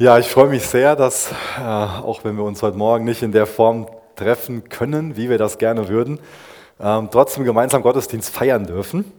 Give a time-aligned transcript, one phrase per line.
[0.00, 3.32] Ja, ich freue mich sehr, dass, äh, auch wenn wir uns heute Morgen nicht in
[3.32, 3.86] der Form
[4.16, 6.20] treffen können, wie wir das gerne würden,
[6.80, 9.12] ähm, trotzdem gemeinsam Gottesdienst feiern dürfen.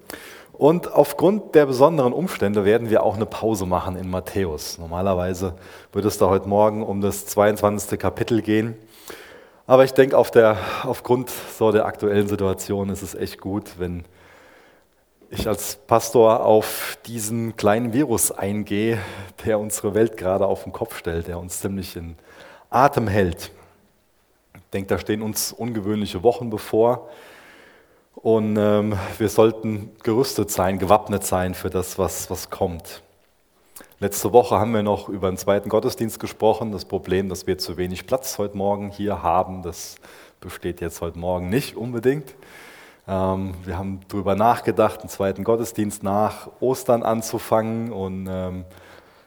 [0.53, 4.79] Und aufgrund der besonderen Umstände werden wir auch eine Pause machen in Matthäus.
[4.79, 5.53] Normalerweise
[5.93, 7.99] würde es da heute Morgen um das 22.
[7.99, 8.73] Kapitel gehen.
[9.67, 11.29] Aber ich denke, auf der, aufgrund
[11.59, 14.03] so der aktuellen Situation ist es echt gut, wenn
[15.31, 18.99] ich als Pastor auf diesen kleinen Virus eingehe,
[19.45, 22.17] der unsere Welt gerade auf den Kopf stellt, der uns ziemlich in
[22.69, 23.51] Atem hält.
[24.53, 27.09] Ich denke, da stehen uns ungewöhnliche Wochen bevor
[28.15, 33.01] und ähm, wir sollten gerüstet sein, gewappnet sein für das, was, was kommt.
[33.99, 36.73] Letzte Woche haben wir noch über den zweiten Gottesdienst gesprochen.
[36.73, 39.95] Das Problem, dass wir zu wenig Platz heute Morgen hier haben, das
[40.41, 42.35] besteht jetzt heute Morgen nicht unbedingt.
[43.07, 48.65] Ähm, wir haben darüber nachgedacht, einen zweiten Gottesdienst nach Ostern anzufangen und ähm,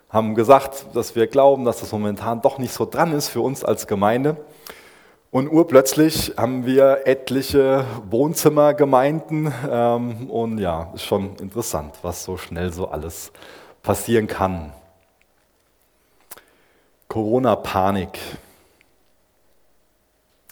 [0.09, 3.65] haben gesagt, dass wir glauben, dass das momentan doch nicht so dran ist für uns
[3.65, 4.37] als Gemeinde.
[5.33, 12.73] Und urplötzlich haben wir etliche Wohnzimmergemeinden ähm, und ja, ist schon interessant, was so schnell
[12.73, 13.33] so alles
[13.83, 14.73] passieren kann.
[17.09, 18.19] Corona-Panik,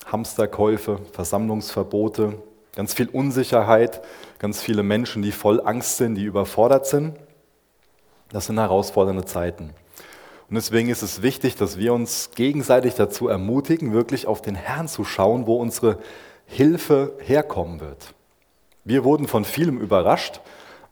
[0.07, 2.35] Hamsterkäufe, Versammlungsverbote,
[2.75, 4.03] Ganz viel Unsicherheit,
[4.39, 7.19] ganz viele Menschen, die voll Angst sind, die überfordert sind.
[8.31, 9.75] Das sind herausfordernde Zeiten.
[10.49, 14.89] Und deswegen ist es wichtig, dass wir uns gegenseitig dazu ermutigen, wirklich auf den Herrn
[14.89, 15.99] zu schauen, wo unsere
[16.47, 18.15] Hilfe herkommen wird.
[18.85, 20.41] Wir wurden von vielem überrascht,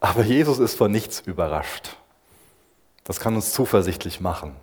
[0.01, 1.97] aber Jesus ist von nichts überrascht.
[3.05, 4.55] Das kann uns zuversichtlich machen.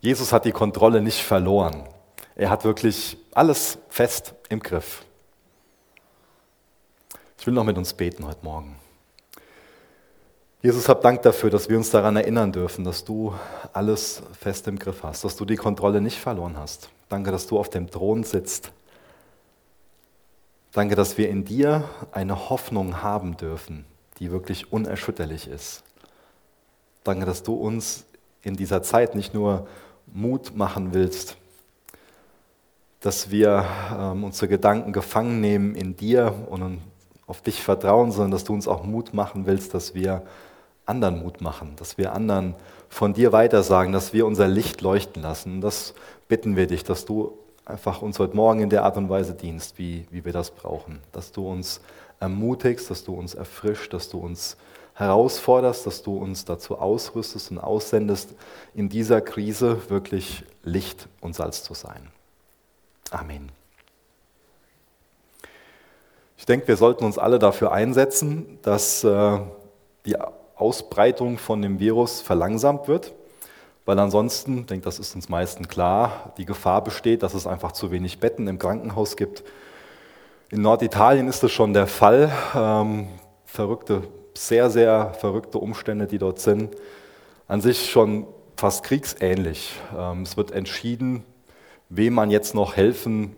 [0.00, 1.88] Jesus hat die Kontrolle nicht verloren.
[2.36, 5.04] Er hat wirklich alles fest im Griff.
[7.40, 8.74] Ich will noch mit uns beten heute Morgen.
[10.60, 13.32] Jesus, hab Dank dafür, dass wir uns daran erinnern dürfen, dass du
[13.72, 16.90] alles fest im Griff hast, dass du die Kontrolle nicht verloren hast.
[17.08, 18.72] Danke, dass du auf dem Thron sitzt.
[20.72, 23.84] Danke, dass wir in dir eine Hoffnung haben dürfen,
[24.18, 25.84] die wirklich unerschütterlich ist.
[27.04, 28.04] Danke, dass du uns
[28.42, 29.68] in dieser Zeit nicht nur
[30.12, 31.36] Mut machen willst,
[32.98, 33.64] dass wir
[33.96, 36.80] ähm, unsere Gedanken gefangen nehmen in dir und
[37.28, 40.22] auf dich vertrauen, sondern dass du uns auch Mut machen willst, dass wir
[40.86, 42.54] anderen Mut machen, dass wir anderen
[42.88, 45.60] von dir weitersagen, dass wir unser Licht leuchten lassen.
[45.60, 45.94] Das
[46.26, 49.78] bitten wir dich, dass du einfach uns heute Morgen in der Art und Weise dienst,
[49.78, 51.00] wie, wie wir das brauchen.
[51.12, 51.82] Dass du uns
[52.18, 54.56] ermutigst, dass du uns erfrischt, dass du uns
[54.94, 58.34] herausforderst, dass du uns dazu ausrüstest und aussendest,
[58.74, 62.08] in dieser Krise wirklich Licht und Salz zu sein.
[63.10, 63.52] Amen.
[66.38, 69.38] Ich denke, wir sollten uns alle dafür einsetzen, dass äh,
[70.06, 70.16] die
[70.54, 73.12] Ausbreitung von dem Virus verlangsamt wird,
[73.84, 77.72] weil ansonsten, ich denke, das ist uns meisten klar, die Gefahr besteht, dass es einfach
[77.72, 79.42] zu wenig Betten im Krankenhaus gibt.
[80.50, 82.30] In Norditalien ist das schon der Fall.
[82.54, 83.08] Ähm,
[83.44, 84.02] verrückte,
[84.34, 86.76] sehr, sehr verrückte Umstände, die dort sind.
[87.48, 89.74] An sich schon fast kriegsähnlich.
[89.96, 91.24] Ähm, es wird entschieden,
[91.88, 93.34] wem man jetzt noch helfen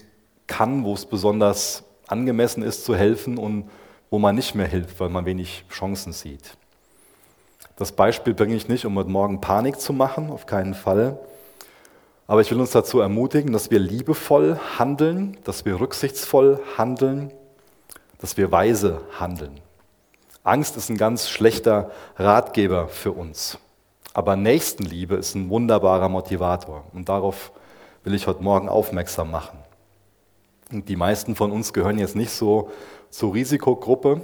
[0.47, 3.71] kann, wo es besonders angemessen ist zu helfen und
[4.11, 6.57] wo man nicht mehr hilft, weil man wenig Chancen sieht.
[7.77, 11.19] Das Beispiel bringe ich nicht, um heute Morgen Panik zu machen, auf keinen Fall.
[12.27, 17.33] Aber ich will uns dazu ermutigen, dass wir liebevoll handeln, dass wir rücksichtsvoll handeln,
[18.19, 19.61] dass wir weise handeln.
[20.43, 23.59] Angst ist ein ganz schlechter Ratgeber für uns.
[24.13, 26.85] Aber Nächstenliebe ist ein wunderbarer Motivator.
[26.93, 27.53] Und darauf
[28.05, 29.60] will ich heute Morgen aufmerksam machen.
[30.71, 32.71] Die meisten von uns gehören jetzt nicht so
[33.11, 34.21] zur Risikogruppe,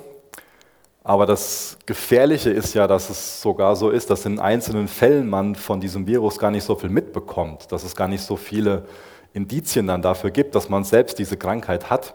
[1.02, 5.54] aber das Gefährliche ist ja, dass es sogar so ist, dass in einzelnen Fällen man
[5.54, 8.86] von diesem Virus gar nicht so viel mitbekommt, dass es gar nicht so viele
[9.32, 12.14] Indizien dann dafür gibt, dass man selbst diese Krankheit hat.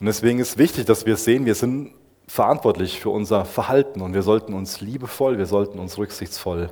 [0.00, 1.92] Und deswegen ist wichtig, dass wir sehen, wir sind
[2.26, 6.70] verantwortlich für unser Verhalten und wir sollten uns liebevoll, wir sollten uns rücksichtsvoll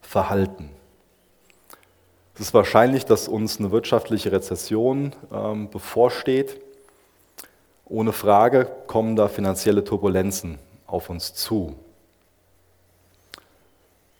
[0.00, 0.70] verhalten.
[2.34, 6.58] Es ist wahrscheinlich, dass uns eine wirtschaftliche Rezession ähm, bevorsteht.
[7.84, 11.74] Ohne Frage kommen da finanzielle Turbulenzen auf uns zu.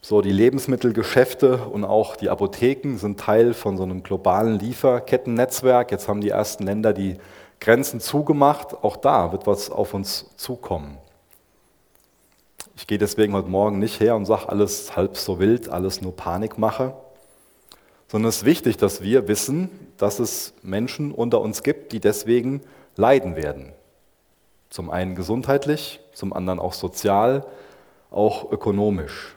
[0.03, 5.91] So, die Lebensmittelgeschäfte und auch die Apotheken sind Teil von so einem globalen Lieferkettennetzwerk.
[5.91, 7.17] Jetzt haben die ersten Länder die
[7.61, 8.75] Grenzen zugemacht.
[8.83, 10.99] Auch da wird was auf uns zukommen.
[12.77, 16.15] Ich gehe deswegen heute Morgen nicht her und sage alles halb so wild, alles nur
[16.15, 16.95] Panikmache
[18.13, 22.61] sondern es ist wichtig, dass wir wissen, dass es Menschen unter uns gibt, die deswegen
[22.95, 23.73] leiden werden.
[24.69, 27.47] Zum einen gesundheitlich, zum anderen auch sozial,
[28.11, 29.35] auch ökonomisch.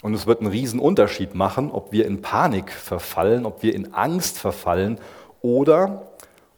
[0.00, 3.94] Und es wird einen riesen Unterschied machen, ob wir in Panik verfallen, ob wir in
[3.94, 5.00] Angst verfallen
[5.42, 6.06] oder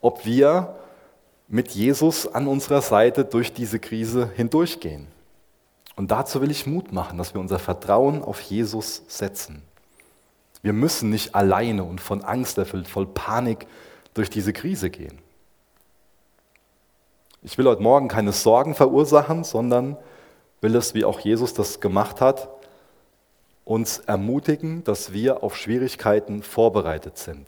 [0.02, 0.76] ob wir
[1.48, 5.06] mit Jesus an unserer Seite durch diese Krise hindurchgehen.
[5.96, 9.62] Und dazu will ich Mut machen, dass wir unser Vertrauen auf Jesus setzen.
[10.62, 13.66] Wir müssen nicht alleine und von Angst erfüllt, voll Panik
[14.14, 15.18] durch diese Krise gehen.
[17.42, 19.96] Ich will heute Morgen keine Sorgen verursachen, sondern
[20.60, 22.48] will es, wie auch Jesus das gemacht hat,
[23.64, 27.46] uns ermutigen, dass wir auf Schwierigkeiten vorbereitet sind.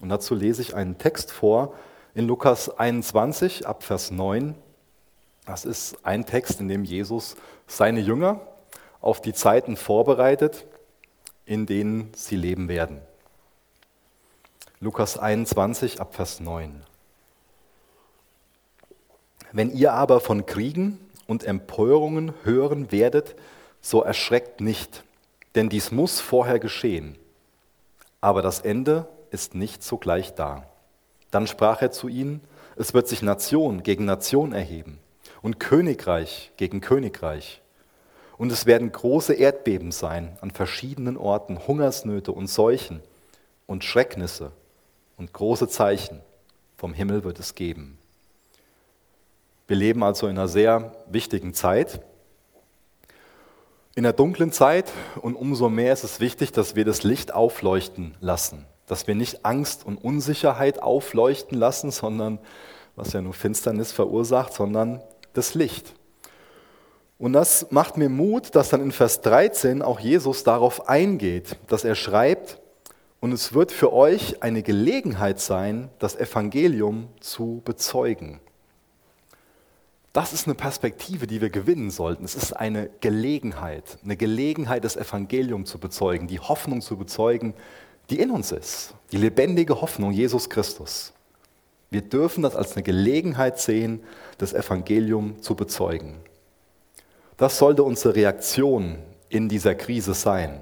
[0.00, 1.74] Und dazu lese ich einen Text vor
[2.14, 4.54] in Lukas 21 ab Vers 9.
[5.46, 7.36] Das ist ein Text, in dem Jesus
[7.66, 8.40] seine Jünger
[9.00, 10.66] auf die Zeiten vorbereitet,
[11.50, 13.00] in denen sie leben werden.
[14.78, 16.82] Lukas 21 ab Vers 9.
[19.52, 23.34] Wenn ihr aber von Kriegen und Empörungen hören werdet,
[23.82, 25.04] so erschreckt nicht
[25.54, 27.16] denn dies muss vorher geschehen.
[28.20, 30.64] Aber das Ende ist nicht sogleich da.
[31.30, 32.40] Dann sprach er zu ihnen,
[32.76, 34.98] es wird sich Nation gegen Nation erheben
[35.42, 37.62] und Königreich gegen Königreich.
[38.40, 43.02] Und es werden große Erdbeben sein an verschiedenen Orten, Hungersnöte und Seuchen
[43.66, 44.52] und Schrecknisse
[45.18, 46.22] und große Zeichen.
[46.78, 47.98] Vom Himmel wird es geben.
[49.68, 52.00] Wir leben also in einer sehr wichtigen Zeit
[53.94, 54.90] in der dunklen Zeit
[55.20, 59.44] und umso mehr ist es wichtig, dass wir das Licht aufleuchten lassen, dass wir nicht
[59.44, 62.38] Angst und Unsicherheit aufleuchten lassen, sondern
[62.96, 65.02] was ja nur Finsternis verursacht, sondern
[65.34, 65.92] das Licht.
[67.20, 71.84] Und das macht mir Mut, dass dann in Vers 13 auch Jesus darauf eingeht, dass
[71.84, 72.58] er schreibt,
[73.20, 78.40] und es wird für euch eine Gelegenheit sein, das Evangelium zu bezeugen.
[80.14, 82.24] Das ist eine Perspektive, die wir gewinnen sollten.
[82.24, 87.52] Es ist eine Gelegenheit, eine Gelegenheit, das Evangelium zu bezeugen, die Hoffnung zu bezeugen,
[88.08, 88.94] die in uns ist.
[89.12, 91.12] Die lebendige Hoffnung Jesus Christus.
[91.90, 94.00] Wir dürfen das als eine Gelegenheit sehen,
[94.38, 96.16] das Evangelium zu bezeugen.
[97.40, 98.98] Das sollte unsere Reaktion
[99.30, 100.60] in dieser Krise sein.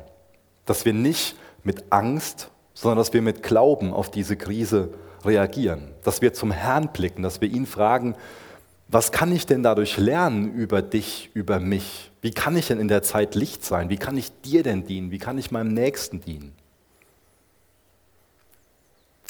[0.65, 1.35] Dass wir nicht
[1.65, 4.91] mit Angst, sondern dass wir mit Glauben auf diese Krise
[5.25, 5.91] reagieren.
[6.05, 8.15] Dass wir zum Herrn blicken, dass wir ihn fragen,
[8.87, 12.13] was kann ich denn dadurch lernen über dich, über mich?
[12.21, 13.89] Wie kann ich denn in der Zeit Licht sein?
[13.89, 15.11] Wie kann ich dir denn dienen?
[15.11, 16.55] Wie kann ich meinem Nächsten dienen?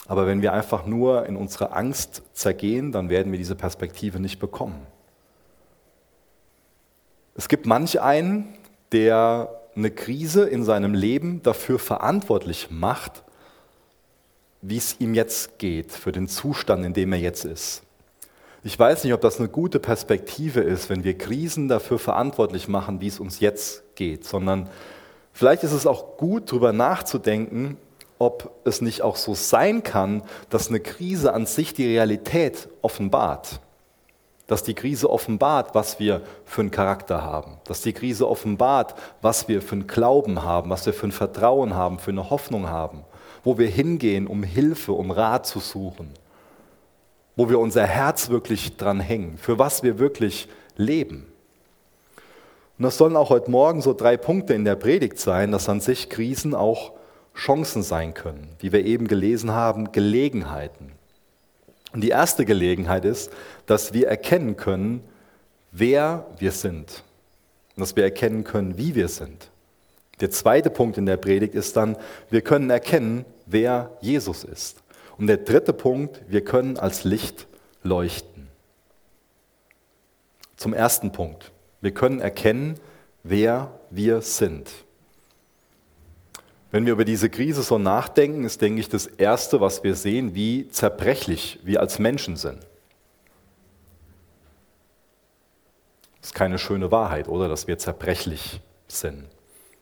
[0.07, 4.39] Aber wenn wir einfach nur in unserer Angst zergehen, dann werden wir diese Perspektive nicht
[4.39, 4.87] bekommen.
[7.39, 8.53] Es gibt manch einen,
[8.91, 13.23] der eine Krise in seinem Leben dafür verantwortlich macht,
[14.61, 17.85] wie es ihm jetzt geht, für den Zustand, in dem er jetzt ist.
[18.65, 23.01] Ich weiß nicht, ob das eine gute Perspektive ist, wenn wir Krisen dafür verantwortlich machen,
[23.01, 24.69] wie es uns jetzt geht, sondern
[25.33, 27.77] vielleicht ist es auch gut, darüber nachzudenken,
[28.19, 33.61] ob es nicht auch so sein kann, dass eine Krise an sich die Realität offenbart.
[34.49, 37.59] Dass die Krise offenbart, was wir für einen Charakter haben.
[37.65, 41.75] Dass die Krise offenbart, was wir für einen Glauben haben, was wir für ein Vertrauen
[41.75, 43.05] haben, für eine Hoffnung haben.
[43.45, 46.13] Wo wir hingehen, um Hilfe, um Rat zu suchen
[47.39, 51.25] wo wir unser Herz wirklich dran hängen, für was wir wirklich leben.
[52.77, 55.81] Und das sollen auch heute Morgen so drei Punkte in der Predigt sein, dass an
[55.81, 56.95] sich Krisen auch
[57.37, 60.91] Chancen sein können, wie wir eben gelesen haben, Gelegenheiten.
[61.93, 63.31] Und die erste Gelegenheit ist,
[63.67, 65.03] dass wir erkennen können,
[65.73, 67.03] wer wir sind.
[67.77, 69.51] Und dass wir erkennen können, wie wir sind.
[70.21, 71.97] Der zweite Punkt in der Predigt ist dann,
[72.29, 74.83] wir können erkennen, wer Jesus ist.
[75.17, 77.47] Und der dritte Punkt, wir können als Licht
[77.83, 78.49] leuchten.
[80.57, 82.75] Zum ersten Punkt, wir können erkennen,
[83.23, 84.69] wer wir sind.
[86.71, 90.35] Wenn wir über diese Krise so nachdenken, ist, denke ich, das Erste, was wir sehen,
[90.35, 92.59] wie zerbrechlich wir als Menschen sind.
[96.21, 97.49] Das ist keine schöne Wahrheit, oder?
[97.49, 99.25] Dass wir zerbrechlich sind,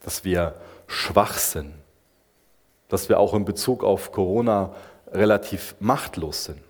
[0.05, 0.55] dass wir
[0.87, 1.75] schwach sind,
[2.88, 4.73] dass wir auch in Bezug auf Corona
[5.09, 6.61] relativ machtlos sind.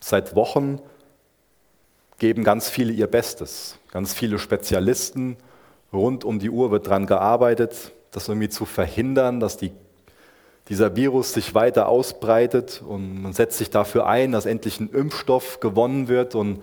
[0.00, 0.80] Seit Wochen
[2.18, 3.78] geben ganz viele ihr Bestes.
[3.90, 5.36] Ganz viele Spezialisten
[5.92, 9.72] rund um die Uhr wird daran gearbeitet, das irgendwie zu verhindern, dass die,
[10.68, 12.82] dieser Virus sich weiter ausbreitet.
[12.86, 16.62] Und man setzt sich dafür ein, dass endlich ein Impfstoff gewonnen wird und,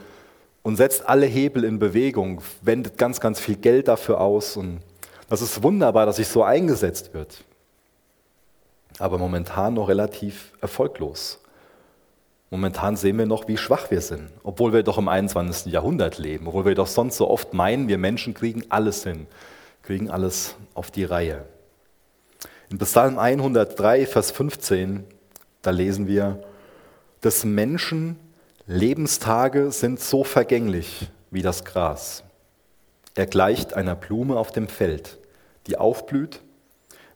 [0.64, 4.56] und setzt alle Hebel in Bewegung, wendet ganz, ganz viel Geld dafür aus.
[4.56, 4.80] Und
[5.28, 7.44] das ist wunderbar, dass sich so eingesetzt wird
[9.00, 11.40] aber momentan noch relativ erfolglos.
[12.52, 15.72] Momentan sehen wir noch, wie schwach wir sind, obwohl wir doch im 21.
[15.72, 19.28] Jahrhundert leben, obwohl wir doch sonst so oft meinen, wir Menschen kriegen alles hin.
[19.90, 21.46] Kriegen alles auf die Reihe.
[22.70, 25.04] In Psalm 103, Vers 15,
[25.64, 26.44] da lesen wir,
[27.24, 28.16] des Menschen
[28.68, 32.24] Lebenstage sind so vergänglich wie das Gras.
[33.16, 35.18] Er gleicht einer Blume auf dem Feld,
[35.66, 36.40] die aufblüht.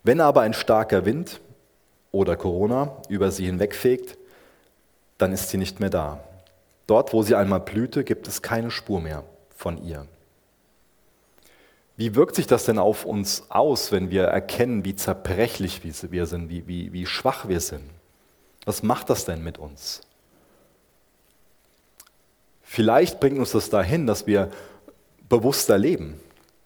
[0.02, 1.42] Wenn aber ein starker Wind
[2.12, 4.18] oder Corona über sie hinwegfegt,
[5.20, 6.24] dann ist sie nicht mehr da.
[6.88, 9.24] Dort, wo sie einmal blühte, gibt es keine Spur mehr
[9.56, 10.08] von ihr.
[11.96, 16.50] Wie wirkt sich das denn auf uns aus, wenn wir erkennen, wie zerbrechlich wir sind,
[16.50, 17.84] wie, wie, wie schwach wir sind?
[18.66, 20.02] Was macht das denn mit uns?
[22.62, 24.50] Vielleicht bringt uns das dahin, dass wir
[25.30, 26.20] bewusster leben,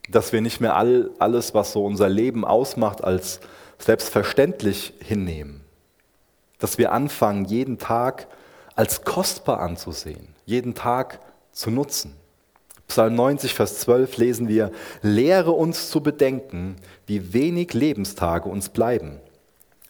[0.09, 3.41] dass wir nicht mehr all, alles, was so unser Leben ausmacht, als
[3.77, 5.61] selbstverständlich hinnehmen,
[6.59, 8.27] dass wir anfangen, jeden Tag
[8.75, 11.19] als kostbar anzusehen, jeden Tag
[11.51, 12.15] zu nutzen.
[12.87, 19.19] Psalm 90, Vers 12 lesen wir, lehre uns zu bedenken, wie wenig Lebenstage uns bleiben,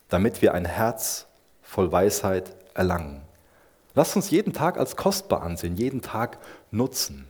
[0.10, 1.28] damit wir ein Herz
[1.62, 3.22] voll Weisheit erlangen.
[3.94, 6.40] Lasst uns jeden Tag als kostbar ansehen, jeden Tag
[6.72, 7.28] nutzen.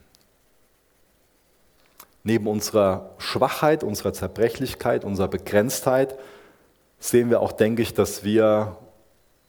[2.24, 6.18] Neben unserer Schwachheit, unserer Zerbrechlichkeit, unserer Begrenztheit
[6.98, 8.76] sehen wir auch, denke ich, dass wir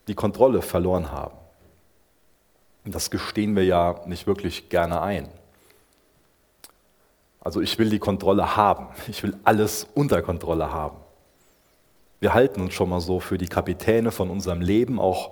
[0.08, 1.36] die Kontrolle verloren haben.
[2.86, 5.30] Und das gestehen wir ja nicht wirklich gerne ein.
[7.50, 8.89] Also ich will die Kontrolle haben.
[9.08, 10.98] Ich will alles unter Kontrolle haben.
[12.20, 15.32] Wir halten uns schon mal so für die Kapitäne von unserem Leben, auch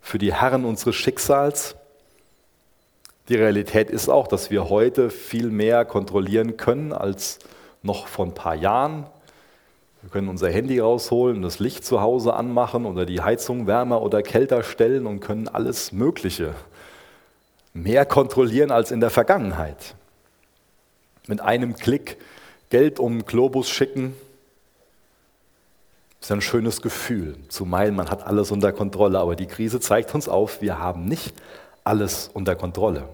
[0.00, 1.76] für die Herren unseres Schicksals.
[3.28, 7.38] Die Realität ist auch, dass wir heute viel mehr kontrollieren können als
[7.82, 9.04] noch vor ein paar Jahren.
[10.00, 14.22] Wir können unser Handy rausholen, das Licht zu Hause anmachen oder die Heizung wärmer oder
[14.22, 16.54] kälter stellen und können alles Mögliche
[17.74, 19.96] mehr kontrollieren als in der Vergangenheit.
[21.28, 22.16] Mit einem Klick
[22.70, 24.14] Geld um den Globus schicken,
[26.20, 29.18] ist ein schönes Gefühl, zu meinen, man hat alles unter Kontrolle.
[29.20, 31.34] Aber die Krise zeigt uns auf, wir haben nicht
[31.84, 33.08] alles unter Kontrolle.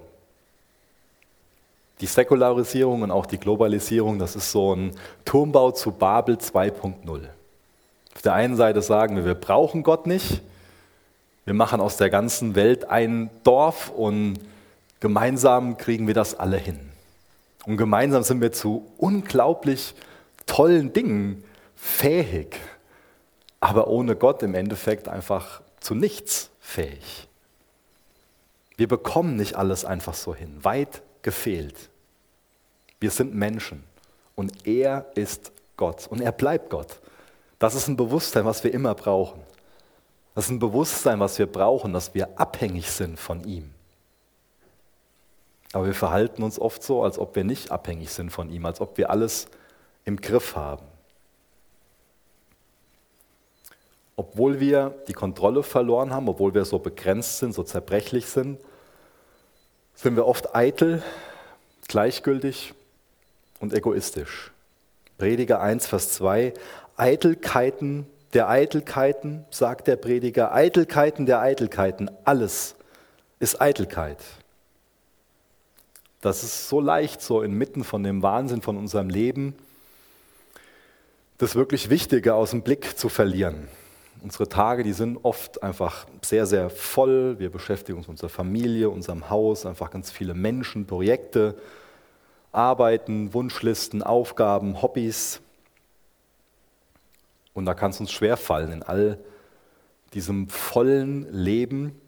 [2.00, 4.92] Die Säkularisierung und auch die Globalisierung, das ist so ein
[5.24, 7.20] Turmbau zu Babel 2.0.
[8.14, 10.40] Auf der einen Seite sagen wir, wir brauchen Gott nicht.
[11.44, 14.40] Wir machen aus der ganzen Welt ein Dorf und
[14.98, 16.93] gemeinsam kriegen wir das alle hin.
[17.66, 19.94] Und gemeinsam sind wir zu unglaublich
[20.46, 21.44] tollen Dingen
[21.74, 22.58] fähig
[23.64, 27.28] aber ohne Gott im Endeffekt einfach zu nichts fähig.
[28.76, 31.88] Wir bekommen nicht alles einfach so hin, weit gefehlt.
[33.00, 33.82] Wir sind Menschen
[34.34, 37.00] und er ist Gott und er bleibt Gott.
[37.58, 39.40] Das ist ein Bewusstsein, was wir immer brauchen.
[40.34, 43.73] Das ist ein Bewusstsein, was wir brauchen, dass wir abhängig sind von ihm.
[45.74, 48.80] Aber wir verhalten uns oft so, als ob wir nicht abhängig sind von ihm, als
[48.80, 49.46] ob wir alles
[50.04, 50.86] im Griff haben.
[54.16, 58.60] obwohl wir die Kontrolle verloren haben, obwohl wir so begrenzt sind, so zerbrechlich sind,
[59.94, 61.02] sind wir oft eitel,
[61.88, 62.74] gleichgültig
[63.60, 64.52] und egoistisch.
[65.18, 66.54] Prediger 1, Vers 2,
[66.96, 72.74] Eitelkeiten der Eitelkeiten, sagt der Prediger, Eitelkeiten der Eitelkeiten, alles
[73.38, 74.18] ist Eitelkeit.
[76.24, 79.54] Das ist so leicht, so inmitten von dem Wahnsinn von unserem Leben,
[81.36, 83.68] das wirklich Wichtige aus dem Blick zu verlieren.
[84.22, 87.38] Unsere Tage, die sind oft einfach sehr, sehr voll.
[87.38, 91.56] Wir beschäftigen uns mit unserer Familie, unserem Haus, einfach ganz viele Menschen, Projekte,
[92.52, 95.42] Arbeiten, Wunschlisten, Aufgaben, Hobbys.
[97.52, 99.18] Und da kann es uns schwerfallen, in all
[100.14, 102.00] diesem vollen Leben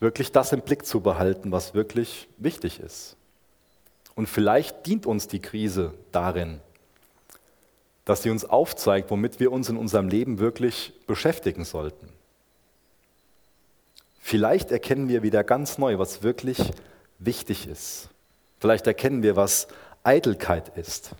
[0.00, 3.16] wirklich das im Blick zu behalten, was wirklich wichtig ist.
[4.14, 6.60] Und vielleicht dient uns die Krise darin,
[8.04, 12.08] dass sie uns aufzeigt, womit wir uns in unserem Leben wirklich beschäftigen sollten.
[14.20, 16.58] Vielleicht erkennen wir wieder ganz neu, was wirklich
[17.18, 18.08] wichtig ist.
[18.58, 19.68] Vielleicht erkennen wir, was
[20.02, 21.10] Eitelkeit ist.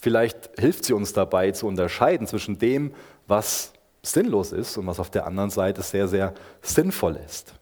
[0.00, 2.94] Vielleicht hilft sie uns dabei zu unterscheiden zwischen dem,
[3.26, 7.54] was sinnlos ist und was auf der anderen Seite sehr, sehr sinnvoll ist.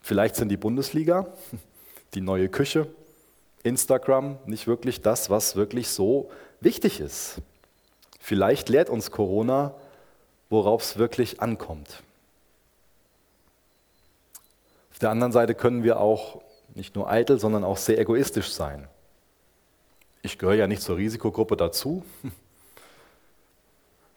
[0.00, 1.26] Vielleicht sind die Bundesliga,
[2.14, 2.86] die neue Küche,
[3.62, 6.30] Instagram nicht wirklich das, was wirklich so
[6.60, 7.40] wichtig ist.
[8.18, 9.74] Vielleicht lehrt uns Corona,
[10.48, 12.02] worauf es wirklich ankommt.
[14.92, 16.42] Auf der anderen Seite können wir auch
[16.74, 18.88] nicht nur eitel, sondern auch sehr egoistisch sein.
[20.22, 22.04] Ich gehöre ja nicht zur Risikogruppe dazu.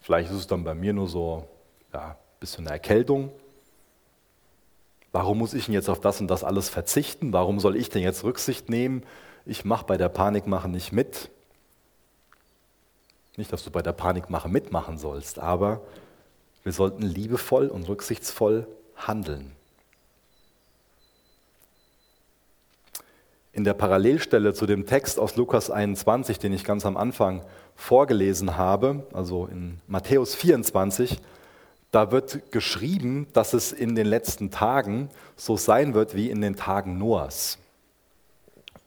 [0.04, 1.48] Vielleicht ist es dann bei mir nur so
[1.94, 3.32] ja, ein bisschen eine Erkältung.
[5.14, 7.32] Warum muss ich denn jetzt auf das und das alles verzichten?
[7.32, 9.06] Warum soll ich denn jetzt Rücksicht nehmen?
[9.46, 11.30] Ich mache bei der Panikmache nicht mit.
[13.38, 15.82] Nicht, dass du bei der Panikmache mitmachen sollst, aber
[16.64, 18.68] wir sollten liebevoll und rücksichtsvoll
[18.98, 19.56] handeln.
[23.54, 27.44] In der Parallelstelle zu dem Text aus Lukas 21, den ich ganz am Anfang
[27.76, 31.20] vorgelesen habe, also in Matthäus 24,
[31.92, 36.56] da wird geschrieben, dass es in den letzten Tagen so sein wird wie in den
[36.56, 37.60] Tagen Noahs.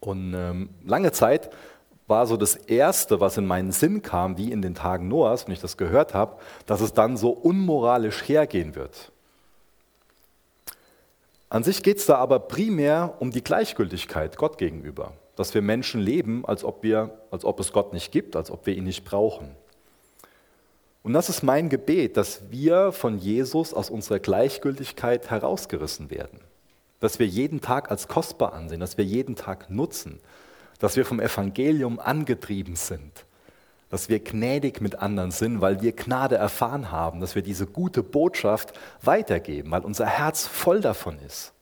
[0.01, 1.49] Und ähm, lange Zeit
[2.07, 5.53] war so das Erste, was in meinen Sinn kam, wie in den Tagen Noahs, wenn
[5.53, 9.13] ich das gehört habe, dass es dann so unmoralisch hergehen wird.
[11.49, 16.01] An sich geht es da aber primär um die Gleichgültigkeit Gott gegenüber, dass wir Menschen
[16.01, 19.05] leben, als ob, wir, als ob es Gott nicht gibt, als ob wir ihn nicht
[19.05, 19.55] brauchen.
[21.03, 26.41] Und das ist mein Gebet, dass wir von Jesus aus unserer Gleichgültigkeit herausgerissen werden,
[26.99, 30.19] dass wir jeden Tag als kostbar ansehen, dass wir jeden Tag nutzen,
[30.79, 33.25] dass wir vom Evangelium angetrieben sind,
[33.89, 38.03] dass wir gnädig mit anderen sind, weil wir Gnade erfahren haben, dass wir diese gute
[38.03, 41.53] Botschaft weitergeben, weil unser Herz voll davon ist,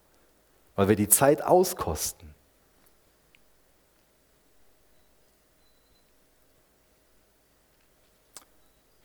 [0.75, 2.34] weil wir die Zeit auskosten.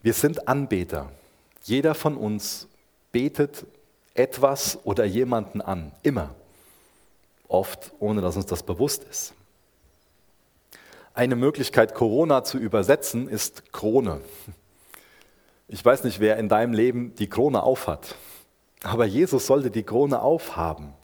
[0.03, 1.11] Wir sind Anbeter.
[1.63, 2.69] Jeder von uns
[3.13, 3.67] betet
[4.15, 6.35] etwas oder jemanden an, immer.
[7.49, 9.35] Oft ohne dass uns das bewusst ist.
[11.21, 14.23] Eine Möglichkeit, Corona zu übersetzen, ist Krone.
[15.69, 18.15] Ich weiß nicht, wer in deinem Leben die Krone aufhat,
[18.85, 20.95] aber Jesus sollte die Krone aufhaben.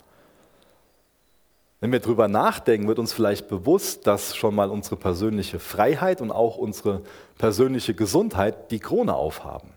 [1.81, 6.31] Wenn wir darüber nachdenken, wird uns vielleicht bewusst, dass schon mal unsere persönliche Freiheit und
[6.31, 7.03] auch unsere
[7.37, 9.69] persönliche Gesundheit die Krone aufhaben.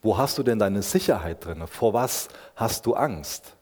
[0.00, 1.66] Wo hast du denn deine Sicherheit drin?
[1.66, 3.54] Vor was hast du Angst?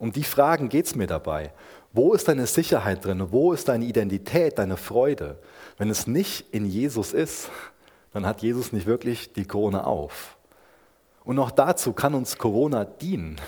[0.00, 1.52] Um die Fragen geht es mir dabei.
[1.94, 3.24] Wo ist deine Sicherheit drin?
[3.30, 5.38] Wo ist deine Identität, deine Freude?
[5.78, 7.50] Wenn es nicht in Jesus ist,
[8.12, 10.36] dann hat Jesus nicht wirklich die Krone auf.
[11.24, 13.40] Und auch dazu kann uns Corona dienen,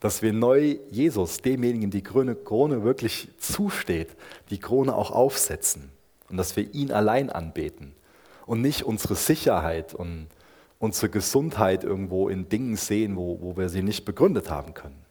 [0.00, 4.16] dass wir neu Jesus, demjenigen, die Krone, Krone wirklich zusteht,
[4.48, 5.90] die Krone auch aufsetzen
[6.30, 7.94] und dass wir ihn allein anbeten
[8.46, 10.28] und nicht unsere Sicherheit und
[10.78, 15.03] unsere Gesundheit irgendwo in Dingen sehen, wo, wo wir sie nicht begründet haben können.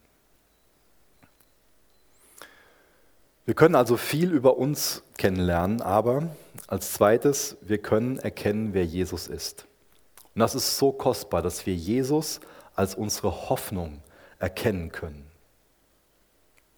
[3.46, 6.30] Wir können also viel über uns kennenlernen, aber
[6.68, 9.66] als zweites, wir können erkennen, wer Jesus ist.
[10.34, 12.40] Und das ist so kostbar, dass wir Jesus
[12.74, 14.02] als unsere Hoffnung
[14.40, 15.26] erkennen können.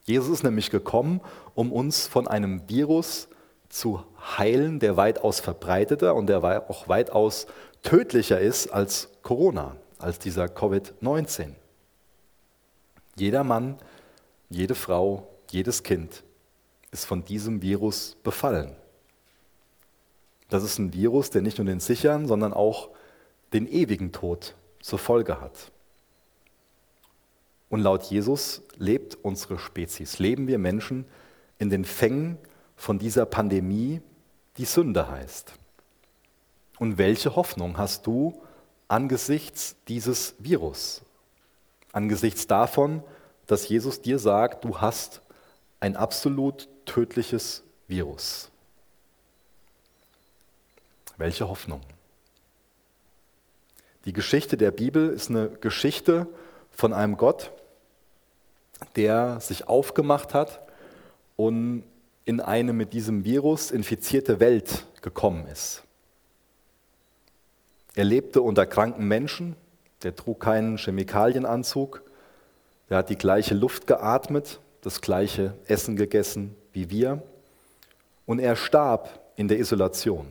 [0.05, 1.21] Jesus ist nämlich gekommen,
[1.53, 3.27] um uns von einem Virus
[3.69, 4.03] zu
[4.37, 7.45] heilen, der weitaus verbreiteter und der auch weitaus
[7.83, 11.53] tödlicher ist als Corona, als dieser Covid-19.
[13.15, 13.77] Jeder Mann,
[14.49, 16.24] jede Frau, jedes Kind
[16.91, 18.75] ist von diesem Virus befallen.
[20.49, 22.89] Das ist ein Virus, der nicht nur den sicheren, sondern auch
[23.53, 25.71] den ewigen Tod zur Folge hat.
[27.69, 31.05] Und laut Jesus lebt unsere Spezies, leben wir Menschen
[31.57, 32.37] in den Fängen
[32.75, 34.01] von dieser Pandemie,
[34.57, 35.53] die Sünde heißt.
[36.77, 38.41] Und welche Hoffnung hast du
[38.87, 41.01] angesichts dieses Virus?
[41.91, 43.01] Angesichts davon,
[43.47, 45.21] dass Jesus dir sagt, du hast
[45.79, 48.49] ein absolut tödliches Virus.
[51.17, 51.81] Welche Hoffnung?
[54.05, 56.27] Die Geschichte der Bibel ist eine Geschichte
[56.71, 57.51] von einem Gott,
[58.95, 60.61] der sich aufgemacht hat
[61.35, 61.83] und
[62.25, 65.83] in eine mit diesem Virus infizierte Welt gekommen ist.
[67.95, 69.55] Er lebte unter kranken Menschen,
[70.03, 72.03] der trug keinen Chemikalienanzug,
[72.89, 77.23] der hat die gleiche Luft geatmet, das gleiche Essen gegessen, wie wir.
[78.25, 80.27] Und er starb in der Isolation,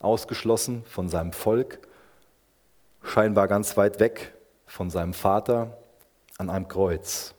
[0.00, 1.80] ausgeschlossen von seinem Volk,
[3.02, 4.32] scheinbar ganz weit weg
[4.66, 5.76] von seinem Vater
[6.38, 7.34] an einem Kreuz.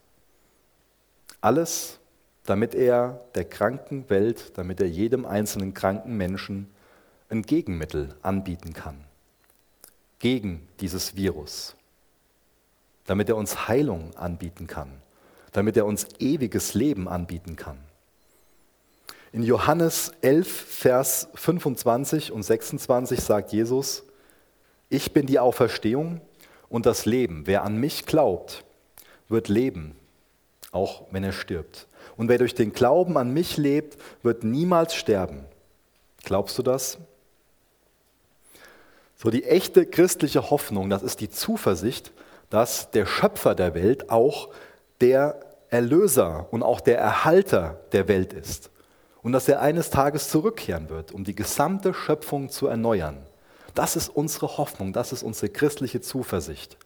[1.41, 1.99] Alles,
[2.45, 6.69] damit er der kranken Welt, damit er jedem einzelnen kranken Menschen
[7.29, 9.03] ein Gegenmittel anbieten kann
[10.19, 11.75] gegen dieses Virus,
[13.05, 14.89] damit er uns Heilung anbieten kann,
[15.51, 17.77] damit er uns ewiges Leben anbieten kann.
[19.33, 24.03] In Johannes 11, Vers 25 und 26 sagt Jesus,
[24.89, 26.21] ich bin die Auferstehung
[26.69, 27.47] und das Leben.
[27.47, 28.63] Wer an mich glaubt,
[29.29, 29.95] wird leben,
[30.71, 31.87] auch wenn er stirbt.
[32.15, 35.45] Und wer durch den Glauben an mich lebt, wird niemals sterben.
[36.23, 36.99] Glaubst du das?
[39.15, 42.11] So die echte christliche Hoffnung, das ist die Zuversicht,
[42.51, 44.49] dass der Schöpfer der Welt auch
[45.01, 45.39] der
[45.71, 48.69] Erlöser und auch der Erhalter der Welt ist
[49.23, 53.17] und dass er eines Tages zurückkehren wird, um die gesamte Schöpfung zu erneuern.
[53.73, 56.77] Das ist unsere Hoffnung, das ist unsere christliche Zuversicht.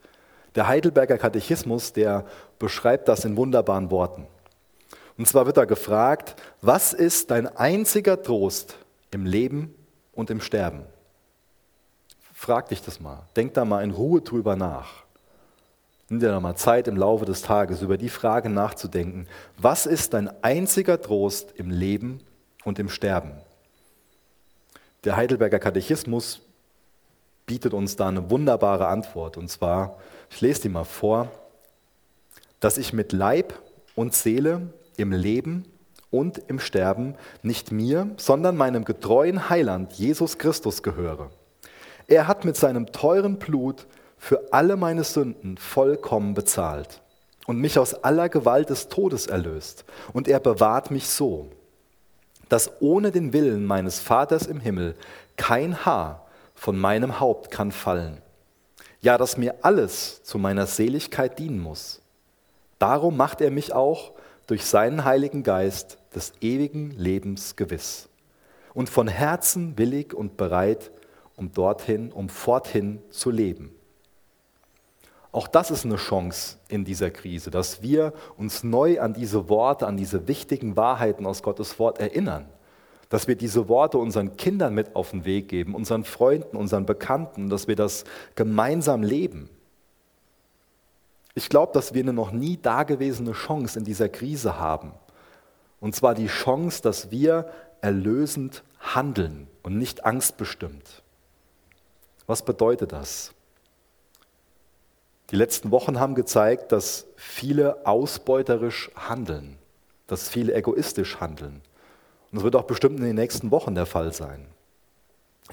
[0.55, 2.25] Der Heidelberger Katechismus, der
[2.59, 4.25] beschreibt das in wunderbaren Worten.
[5.17, 8.77] Und zwar wird da gefragt, was ist dein einziger Trost
[9.11, 9.73] im Leben
[10.13, 10.83] und im Sterben?
[12.33, 13.23] Frag dich das mal.
[13.35, 15.03] Denk da mal in Ruhe drüber nach.
[16.09, 19.27] Nimm dir da mal Zeit im Laufe des Tages, über die Frage nachzudenken.
[19.57, 22.21] Was ist dein einziger Trost im Leben
[22.67, 23.31] und im Sterben?
[25.03, 26.41] Der Heidelberger Katechismus
[27.45, 29.37] bietet uns da eine wunderbare Antwort.
[29.37, 29.97] Und zwar,
[30.29, 31.31] ich lese die mal vor,
[32.59, 33.53] dass ich mit Leib
[33.95, 35.65] und Seele im Leben
[36.11, 41.31] und im Sterben nicht mir, sondern meinem getreuen Heiland Jesus Christus gehöre.
[42.07, 47.01] Er hat mit seinem teuren Blut für alle meine Sünden vollkommen bezahlt
[47.45, 49.85] und mich aus aller Gewalt des Todes erlöst.
[50.11, 51.49] Und er bewahrt mich so,
[52.49, 54.95] dass ohne den Willen meines Vaters im Himmel
[55.35, 58.21] kein Haar von meinem Haupt kann fallen.
[59.01, 62.01] Ja, dass mir alles zu meiner Seligkeit dienen muss.
[62.79, 64.13] Darum macht er mich auch
[64.47, 68.09] durch seinen Heiligen Geist des ewigen Lebens gewiss.
[68.73, 70.91] Und von Herzen willig und bereit,
[71.35, 73.76] um dorthin, um forthin zu leben.
[75.37, 79.85] Auch das ist eine Chance in dieser Krise, dass wir uns neu an diese Worte,
[79.85, 82.47] an diese wichtigen Wahrheiten aus Gottes Wort erinnern.
[83.09, 87.51] Dass wir diese Worte unseren Kindern mit auf den Weg geben, unseren Freunden, unseren Bekannten,
[87.51, 89.47] dass wir das gemeinsam leben.
[91.35, 94.91] Ich glaube, dass wir eine noch nie dagewesene Chance in dieser Krise haben.
[95.79, 97.47] Und zwar die Chance, dass wir
[97.81, 101.03] erlösend handeln und nicht angstbestimmt.
[102.25, 103.35] Was bedeutet das?
[105.29, 109.57] Die letzten Wochen haben gezeigt, dass viele ausbeuterisch handeln,
[110.07, 111.61] dass viele egoistisch handeln.
[112.31, 114.45] Und das wird auch bestimmt in den nächsten Wochen der Fall sein.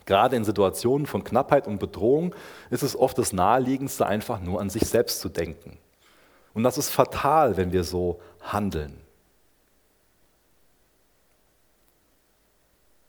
[0.06, 2.34] Gerade in Situationen von Knappheit und Bedrohung
[2.70, 5.78] ist es oft das Naheliegendste, einfach nur an sich selbst zu denken.
[6.52, 9.00] Und das ist fatal, wenn wir so handeln.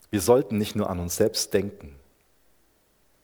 [0.10, 1.96] Wir sollten nicht nur an uns selbst denken.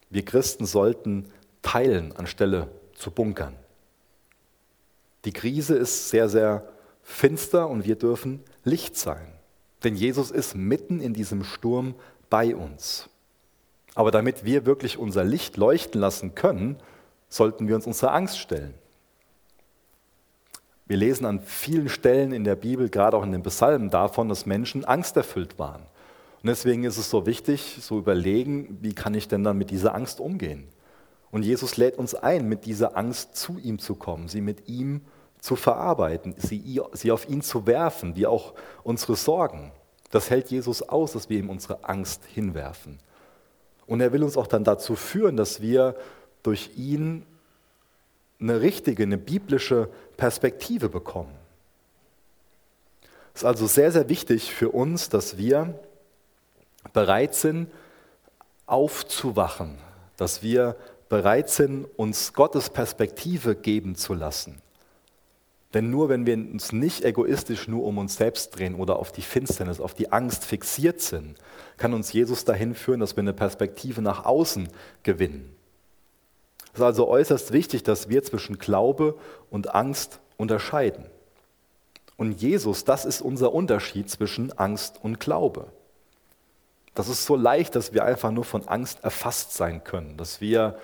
[0.10, 2.68] Wir Christen sollten teilen anstelle
[3.02, 3.56] zu bunkern.
[5.26, 6.68] Die Krise ist sehr, sehr
[7.04, 9.28] finster und wir dürfen Licht sein.
[9.84, 11.96] Denn Jesus ist mitten in diesem Sturm
[12.30, 13.10] bei uns.
[13.96, 16.78] Aber damit wir wirklich unser Licht leuchten lassen können,
[17.30, 18.74] sollten wir uns unserer Angst stellen.
[20.88, 24.46] Wir lesen an vielen Stellen in der Bibel, gerade auch in den Psalmen, davon, dass
[24.46, 25.82] Menschen angsterfüllt waren.
[25.82, 29.96] Und deswegen ist es so wichtig, so überlegen, wie kann ich denn dann mit dieser
[29.96, 30.68] Angst umgehen?
[31.32, 35.02] Und Jesus lädt uns ein, mit dieser Angst zu ihm zu kommen, sie mit ihm
[35.40, 39.72] zu verarbeiten, sie, sie auf ihn zu werfen, wie auch unsere Sorgen.
[40.12, 43.00] Das hält Jesus aus, dass wir ihm unsere Angst hinwerfen.
[43.88, 45.96] Und er will uns auch dann dazu führen, dass wir
[46.44, 47.26] durch ihn
[48.40, 51.34] eine richtige, eine biblische Perspektive bekommen.
[53.34, 55.80] Es ist also sehr, sehr wichtig für uns, dass wir
[56.94, 57.72] bereit sind,
[58.66, 59.78] aufzuwachen,
[60.18, 60.76] dass wir
[61.12, 64.62] bereit sind, uns Gottes Perspektive geben zu lassen.
[65.74, 69.22] Denn nur wenn wir uns nicht egoistisch nur um uns selbst drehen oder auf die
[69.22, 71.36] Finsternis, auf die Angst fixiert sind,
[71.76, 74.70] kann uns Jesus dahin führen, dass wir eine Perspektive nach außen
[75.04, 75.54] gewinnen.
[76.72, 79.18] Es ist also äußerst wichtig, dass wir zwischen Glaube
[79.50, 81.04] und Angst unterscheiden.
[82.16, 85.68] Und Jesus, das ist unser Unterschied zwischen Angst und Glaube.
[86.96, 90.78] Das ist so leicht, dass wir einfach nur von Angst erfasst sein können, dass wir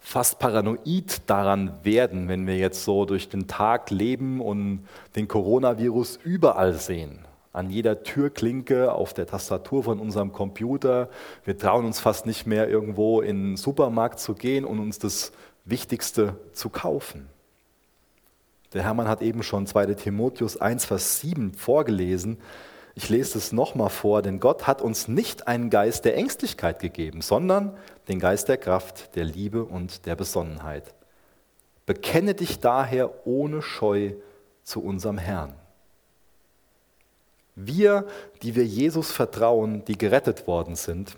[0.00, 6.18] fast paranoid daran werden, wenn wir jetzt so durch den Tag leben und den Coronavirus
[6.24, 7.20] überall sehen.
[7.52, 11.10] An jeder Türklinke, auf der Tastatur von unserem Computer.
[11.44, 15.32] Wir trauen uns fast nicht mehr irgendwo in den Supermarkt zu gehen und uns das
[15.64, 17.28] Wichtigste zu kaufen.
[18.72, 22.38] Der Hermann hat eben schon 2 Timotheus 1, Vers 7 vorgelesen.
[22.94, 27.22] Ich lese es nochmal vor, denn Gott hat uns nicht einen Geist der Ängstlichkeit gegeben,
[27.22, 27.76] sondern
[28.08, 30.94] den Geist der Kraft, der Liebe und der Besonnenheit.
[31.86, 34.14] Bekenne dich daher ohne Scheu
[34.62, 35.54] zu unserem Herrn.
[37.54, 38.06] Wir,
[38.42, 41.16] die wir Jesus vertrauen, die gerettet worden sind,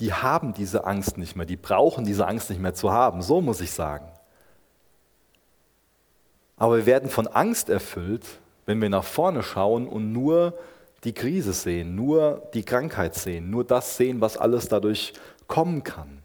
[0.00, 3.40] die haben diese Angst nicht mehr, die brauchen diese Angst nicht mehr zu haben, so
[3.40, 4.08] muss ich sagen.
[6.56, 8.24] Aber wir werden von Angst erfüllt,
[8.66, 10.54] wenn wir nach vorne schauen und nur
[11.04, 15.12] die Krise sehen, nur die Krankheit sehen, nur das sehen, was alles dadurch
[15.46, 16.22] kommen kann.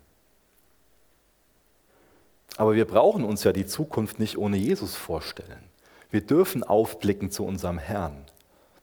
[2.57, 5.63] Aber wir brauchen uns ja die Zukunft nicht ohne Jesus vorstellen.
[6.11, 8.25] Wir dürfen aufblicken zu unserem Herrn,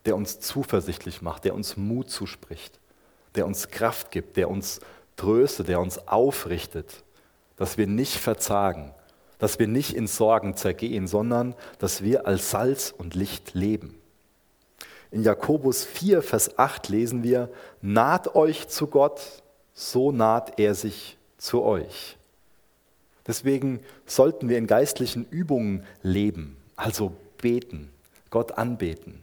[0.05, 2.79] der uns zuversichtlich macht, der uns Mut zuspricht,
[3.35, 4.79] der uns Kraft gibt, der uns
[5.15, 7.03] tröstet, der uns aufrichtet,
[7.57, 8.93] dass wir nicht verzagen,
[9.39, 13.95] dass wir nicht in Sorgen zergehen, sondern dass wir als Salz und Licht leben.
[15.11, 17.49] In Jakobus 4, Vers 8 lesen wir,
[17.81, 19.21] naht euch zu Gott,
[19.73, 22.17] so naht er sich zu euch.
[23.25, 27.89] Deswegen sollten wir in geistlichen Übungen leben, also beten,
[28.29, 29.21] Gott anbeten,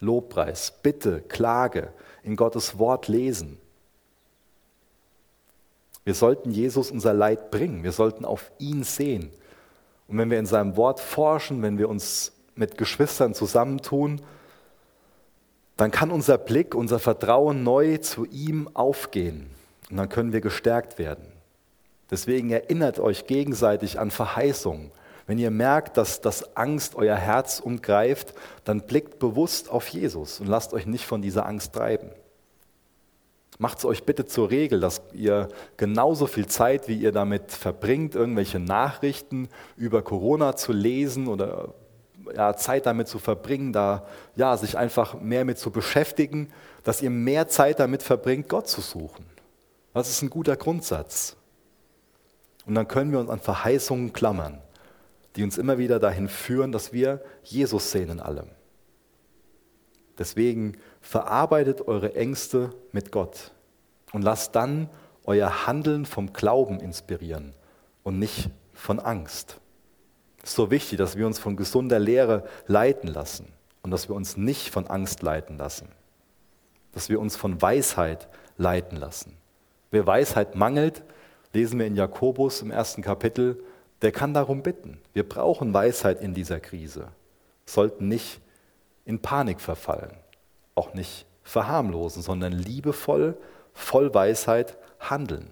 [0.00, 3.58] Lobpreis, Bitte, Klage, in Gottes Wort lesen.
[6.04, 9.30] Wir sollten Jesus unser Leid bringen, wir sollten auf ihn sehen.
[10.08, 14.20] Und wenn wir in seinem Wort forschen, wenn wir uns mit Geschwistern zusammentun,
[15.76, 19.50] dann kann unser Blick, unser Vertrauen neu zu ihm aufgehen.
[19.90, 21.26] Und dann können wir gestärkt werden.
[22.10, 24.92] Deswegen erinnert euch gegenseitig an Verheißungen.
[25.26, 30.46] Wenn ihr merkt, dass das Angst euer Herz umgreift, dann blickt bewusst auf Jesus und
[30.46, 32.10] lasst euch nicht von dieser Angst treiben.
[33.58, 38.14] Macht es euch bitte zur Regel, dass ihr genauso viel Zeit, wie ihr damit verbringt,
[38.14, 41.74] irgendwelche Nachrichten über Corona zu lesen oder
[42.34, 47.10] ja, Zeit damit zu verbringen, da ja, sich einfach mehr mit zu beschäftigen, dass ihr
[47.10, 49.24] mehr Zeit damit verbringt, Gott zu suchen.
[49.92, 51.36] Das ist ein guter Grundsatz.
[52.66, 54.60] Und dann können wir uns an Verheißungen klammern,
[55.36, 58.48] die uns immer wieder dahin führen, dass wir Jesus sehen in allem.
[60.18, 63.52] Deswegen verarbeitet eure Ängste mit Gott
[64.12, 64.88] und lasst dann
[65.24, 67.52] euer Handeln vom Glauben inspirieren
[68.02, 69.60] und nicht von Angst.
[70.42, 74.16] Es ist so wichtig, dass wir uns von gesunder Lehre leiten lassen und dass wir
[74.16, 75.88] uns nicht von Angst leiten lassen.
[76.92, 79.36] Dass wir uns von Weisheit leiten lassen.
[79.90, 81.02] Wer Weisheit mangelt,
[81.52, 83.62] lesen wir in Jakobus im ersten Kapitel,
[84.02, 85.00] der kann darum bitten.
[85.12, 87.08] Wir brauchen Weisheit in dieser Krise,
[87.66, 88.40] sollten nicht
[89.04, 90.16] in Panik verfallen,
[90.74, 93.36] auch nicht verharmlosen, sondern liebevoll,
[93.72, 95.50] voll Weisheit handeln.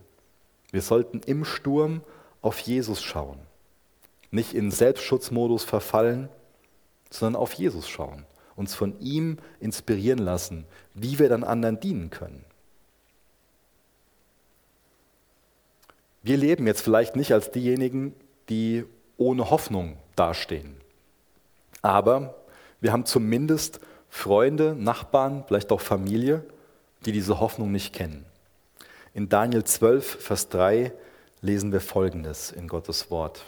[0.71, 2.03] Wir sollten im Sturm
[2.41, 3.39] auf Jesus schauen
[4.33, 6.29] nicht in Selbstschutzmodus verfallen,
[7.11, 8.25] sondern auf Jesus schauen,
[8.57, 12.45] uns von ihm inspirieren lassen, wie wir dann anderen dienen können.
[16.23, 18.15] Wir leben jetzt vielleicht nicht als diejenigen,
[18.49, 18.85] die
[19.19, 20.77] ohne Hoffnung dastehen.
[21.83, 22.35] Aber
[22.81, 23.81] wir haben zumindest
[24.15, 26.45] Freunde, Nachbarn, vielleicht auch Familie,
[27.07, 28.27] die diese Hoffnung nicht kennen.
[29.15, 30.93] In Daniel 12, Vers 3
[31.41, 33.43] lesen wir Folgendes in Gottes Wort.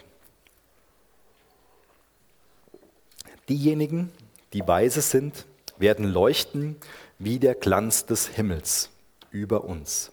[3.50, 4.10] Diejenigen,
[4.54, 5.44] die weise sind,
[5.76, 6.76] werden leuchten
[7.18, 8.88] wie der Glanz des Himmels
[9.30, 10.12] über uns.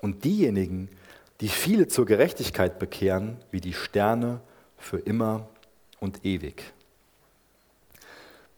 [0.00, 0.88] Und diejenigen,
[1.40, 4.40] die viele zur Gerechtigkeit bekehren, wie die Sterne
[4.78, 5.48] für immer
[5.98, 6.72] und ewig.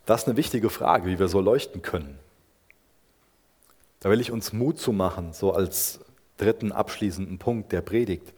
[0.06, 2.18] Das ist eine wichtige Frage, wie wir so leuchten können.
[4.00, 6.00] Da will ich uns Mut zu machen, so als
[6.36, 8.34] dritten abschließenden Punkt der Predigt.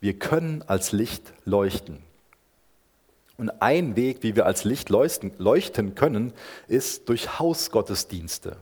[0.00, 2.02] Wir können als Licht leuchten.
[3.36, 6.32] Und ein Weg, wie wir als Licht leuchten können,
[6.68, 8.56] ist durch Hausgottesdienste.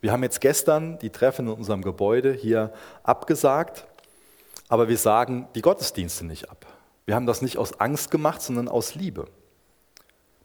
[0.00, 2.72] Wir haben jetzt gestern die Treffen in unserem Gebäude hier
[3.02, 3.86] abgesagt,
[4.68, 6.66] aber wir sagen die Gottesdienste nicht ab.
[7.06, 9.26] Wir haben das nicht aus Angst gemacht, sondern aus Liebe.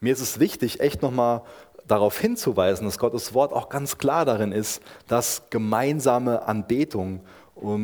[0.03, 1.43] Mir ist es wichtig, echt nochmal
[1.87, 7.21] darauf hinzuweisen, dass Gottes Wort auch ganz klar darin ist, dass gemeinsame Anbetung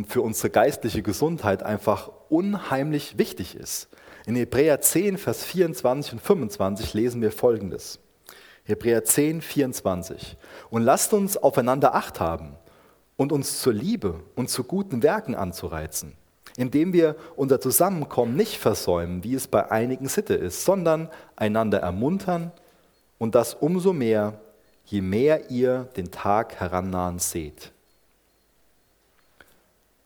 [0.07, 3.89] für unsere geistliche Gesundheit einfach unheimlich wichtig ist.
[4.25, 7.99] In Hebräer 10, Vers 24 und 25 lesen wir Folgendes.
[8.63, 10.37] Hebräer 10, 24.
[10.71, 12.55] Und lasst uns aufeinander Acht haben
[13.15, 16.15] und uns zur Liebe und zu guten Werken anzureizen,
[16.57, 22.51] indem wir unser Zusammenkommen nicht versäumen, wie es bei einigen Sitte ist, sondern einander ermuntern
[23.19, 24.41] und das umso mehr,
[24.85, 27.71] je mehr ihr den Tag herannahen seht.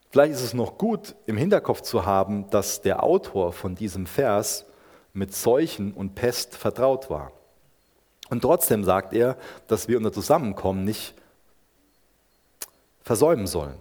[0.10, 4.66] Vielleicht ist es noch gut, im Hinterkopf zu haben, dass der Autor von diesem Vers
[5.14, 7.32] mit Seuchen und Pest vertraut war.
[8.30, 9.38] Und trotzdem sagt er,
[9.68, 11.16] dass wir unser Zusammenkommen nicht
[13.02, 13.78] versäumen sollen.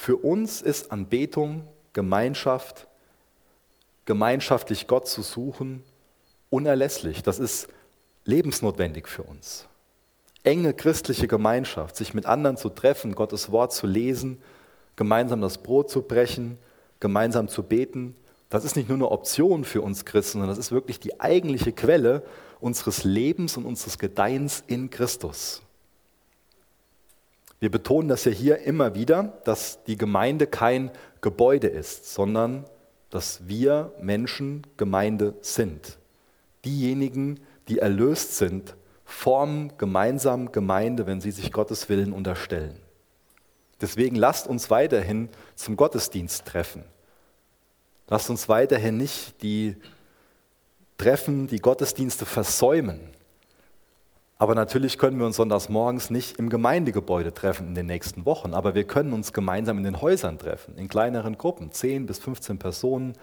[0.00, 2.86] Für uns ist Anbetung, Gemeinschaft,
[4.04, 5.82] gemeinschaftlich Gott zu suchen,
[6.50, 7.22] unerlässlich.
[7.22, 7.68] Das ist
[8.24, 9.66] lebensnotwendig für uns
[10.44, 14.40] enge christliche Gemeinschaft, sich mit anderen zu treffen, Gottes Wort zu lesen,
[14.96, 16.56] gemeinsam das Brot zu brechen,
[17.00, 18.16] gemeinsam zu beten,
[18.48, 21.72] das ist nicht nur eine Option für uns Christen, sondern das ist wirklich die eigentliche
[21.72, 22.22] Quelle
[22.60, 25.60] unseres Lebens und unseres Gedeihens in Christus.
[27.60, 30.90] Wir betonen das ja hier immer wieder, dass die Gemeinde kein
[31.20, 32.64] Gebäude ist, sondern
[33.10, 35.98] dass wir Menschen Gemeinde sind.
[36.64, 42.78] Diejenigen, die erlöst sind, formen gemeinsam Gemeinde, wenn sie sich Gottes Willen unterstellen.
[43.80, 46.84] Deswegen lasst uns weiterhin zum Gottesdienst treffen.
[48.08, 49.76] Lasst uns weiterhin nicht die
[50.96, 53.00] Treffen, die Gottesdienste versäumen.
[54.38, 58.54] Aber natürlich können wir uns sonntags morgens nicht im Gemeindegebäude treffen in den nächsten Wochen,
[58.54, 62.58] aber wir können uns gemeinsam in den Häusern treffen, in kleineren Gruppen, 10 bis 15
[62.58, 63.14] Personen.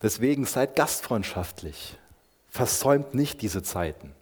[0.00, 1.98] Deswegen seid gastfreundschaftlich.
[2.50, 4.12] Versäumt nicht diese Zeiten.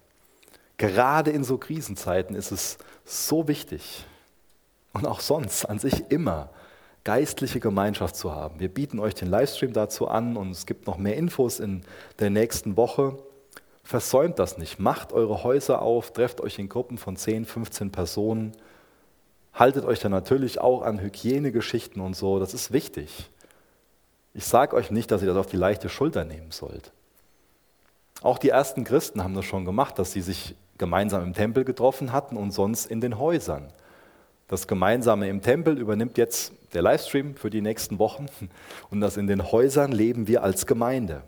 [0.78, 4.06] Gerade in so Krisenzeiten ist es so wichtig
[4.94, 6.48] und auch sonst an sich immer
[7.04, 8.58] geistliche Gemeinschaft zu haben.
[8.58, 11.82] Wir bieten euch den Livestream dazu an und es gibt noch mehr Infos in
[12.18, 13.18] der nächsten Woche.
[13.86, 14.80] Versäumt das nicht.
[14.80, 18.50] Macht eure Häuser auf, trefft euch in Gruppen von 10, 15 Personen.
[19.54, 22.40] Haltet euch dann natürlich auch an Hygienegeschichten und so.
[22.40, 23.30] Das ist wichtig.
[24.34, 26.90] Ich sage euch nicht, dass ihr das auf die leichte Schulter nehmen sollt.
[28.22, 32.10] Auch die ersten Christen haben das schon gemacht, dass sie sich gemeinsam im Tempel getroffen
[32.10, 33.68] hatten und sonst in den Häusern.
[34.48, 38.26] Das Gemeinsame im Tempel übernimmt jetzt der Livestream für die nächsten Wochen
[38.90, 41.22] und das in den Häusern leben wir als Gemeinde.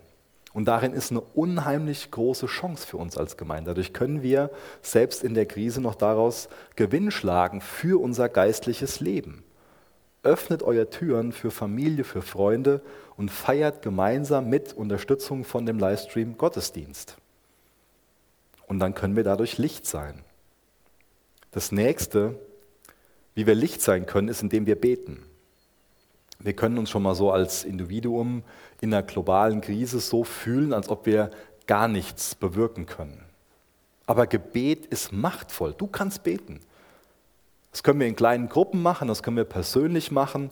[0.55, 3.71] Und darin ist eine unheimlich große Chance für uns als Gemeinde.
[3.71, 9.45] Dadurch können wir selbst in der Krise noch daraus Gewinn schlagen für unser geistliches Leben.
[10.23, 12.81] Öffnet euer Türen für Familie, für Freunde
[13.17, 17.17] und feiert gemeinsam mit Unterstützung von dem Livestream Gottesdienst.
[18.67, 20.23] Und dann können wir dadurch Licht sein.
[21.51, 22.39] Das nächste,
[23.35, 25.28] wie wir Licht sein können, ist, indem wir beten.
[26.41, 28.43] Wir können uns schon mal so als Individuum
[28.81, 31.31] in einer globalen Krise so fühlen, als ob wir
[31.67, 33.25] gar nichts bewirken können.
[34.07, 35.75] Aber Gebet ist machtvoll.
[35.77, 36.61] Du kannst beten.
[37.73, 40.51] Das können wir in kleinen Gruppen machen, das können wir persönlich machen.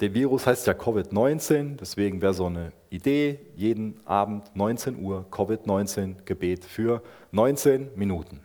[0.00, 6.22] Der Virus heißt ja Covid-19, deswegen wäre so eine Idee, jeden Abend 19 Uhr Covid-19
[6.24, 8.40] Gebet für 19 Minuten.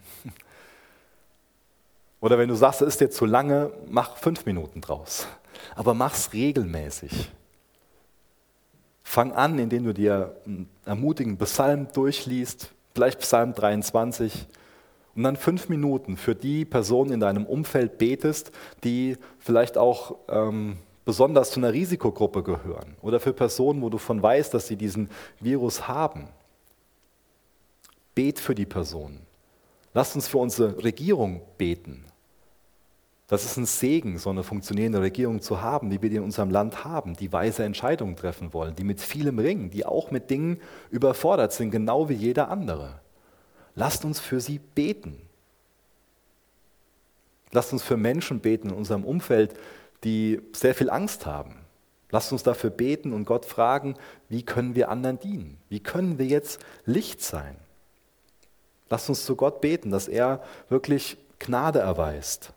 [2.23, 5.27] Oder wenn du sagst, es ist dir zu lange, mach fünf Minuten draus.
[5.75, 7.29] Aber mach's regelmäßig.
[9.03, 14.47] Fang an, indem du dir einen ermutigen Psalm durchliest, vielleicht Psalm 23,
[15.15, 18.53] und dann fünf Minuten für die Personen in deinem Umfeld betest,
[18.86, 24.23] die vielleicht auch ähm, besonders zu einer Risikogruppe gehören oder für Personen, wo du von
[24.23, 25.09] weißt, dass sie diesen
[25.41, 26.29] Virus haben.
[28.15, 29.19] Bet für die Personen.
[29.93, 32.05] Lasst uns für unsere Regierung beten.
[33.33, 36.51] Das ist ein Segen, so eine funktionierende Regierung zu haben, wie wir die in unserem
[36.51, 40.61] Land haben, die weise Entscheidungen treffen wollen, die mit vielem ringen, die auch mit Dingen
[40.91, 42.99] überfordert sind, genau wie jeder andere.
[43.73, 45.19] Lasst uns für sie beten.
[47.51, 49.55] Lasst uns für Menschen beten in unserem Umfeld,
[50.03, 51.55] die sehr viel Angst haben.
[52.11, 53.95] Lasst uns dafür beten und Gott fragen,
[54.29, 55.57] wie können wir anderen dienen?
[55.69, 57.55] Wie können wir jetzt Licht sein?
[58.91, 62.53] Lasst uns zu Gott beten, dass er wirklich Gnade erweist.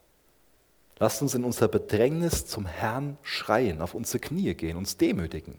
[0.99, 5.59] Lasst uns in unserer Bedrängnis zum Herrn schreien, auf unsere Knie gehen, uns demütigen.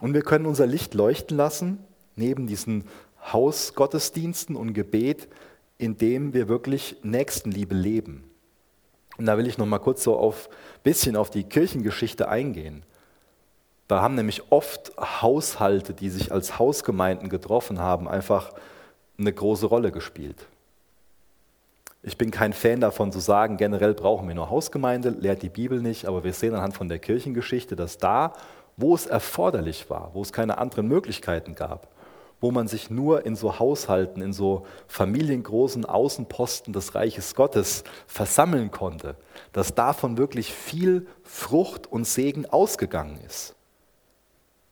[0.00, 1.78] Und wir können unser Licht leuchten lassen,
[2.16, 2.84] neben diesen
[3.32, 5.28] Hausgottesdiensten und Gebet,
[5.78, 8.24] indem wir wirklich Nächstenliebe leben.
[9.16, 10.48] Und da will ich noch mal kurz so auf
[10.82, 12.84] bisschen auf die Kirchengeschichte eingehen.
[13.88, 18.52] Da haben nämlich oft Haushalte, die sich als Hausgemeinden getroffen haben, einfach
[19.18, 20.46] eine große Rolle gespielt.
[22.06, 25.80] Ich bin kein Fan davon zu sagen, generell brauchen wir nur Hausgemeinde, lehrt die Bibel
[25.80, 28.34] nicht, aber wir sehen anhand von der Kirchengeschichte, dass da,
[28.76, 31.88] wo es erforderlich war, wo es keine anderen Möglichkeiten gab,
[32.42, 38.70] wo man sich nur in so Haushalten, in so familiengroßen Außenposten des Reiches Gottes versammeln
[38.70, 39.16] konnte,
[39.54, 43.54] dass davon wirklich viel Frucht und Segen ausgegangen ist.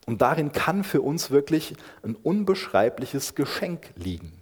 [0.04, 4.41] Und darin kann für uns wirklich ein unbeschreibliches Geschenk liegen.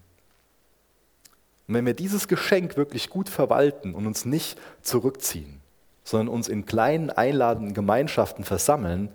[1.71, 5.61] Und wenn wir dieses Geschenk wirklich gut verwalten und uns nicht zurückziehen,
[6.03, 9.09] sondern uns in kleinen einladenden Gemeinschaften versammeln,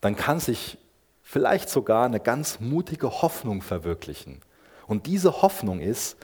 [0.00, 0.78] dann kann sich
[1.22, 4.40] vielleicht sogar eine ganz mutige Hoffnung verwirklichen.
[4.86, 6.16] Und diese Hoffnung ist,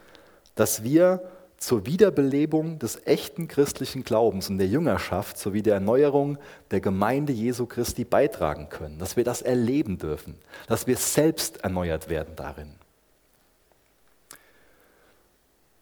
[0.54, 1.22] dass wir
[1.58, 6.38] zur Wiederbelebung des echten christlichen Glaubens und der Jüngerschaft sowie der Erneuerung
[6.70, 10.36] der Gemeinde Jesu Christi beitragen können, dass wir das erleben dürfen,
[10.68, 12.81] dass wir selbst erneuert werden darin.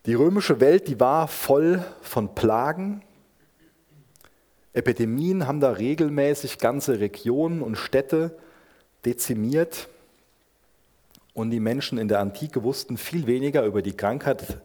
[0.07, 3.03] Die römische Welt, die war voll von Plagen.
[4.73, 8.39] Epidemien haben da regelmäßig ganze Regionen und Städte
[9.05, 9.89] dezimiert
[11.35, 14.59] und die Menschen in der Antike wussten viel weniger über die Krankheit,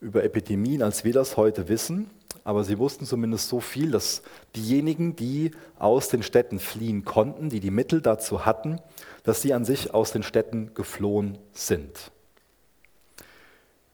[0.00, 2.10] über Epidemien, als wir das heute wissen.
[2.44, 4.22] aber sie wussten zumindest so viel, dass
[4.56, 8.80] diejenigen, die aus den Städten fliehen konnten, die die Mittel dazu hatten,
[9.24, 12.10] dass sie an sich aus den Städten geflohen sind.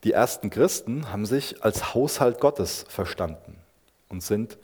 [0.05, 3.57] Die ersten Christen haben sich als Haushalt Gottes verstanden
[4.09, 4.59] und sind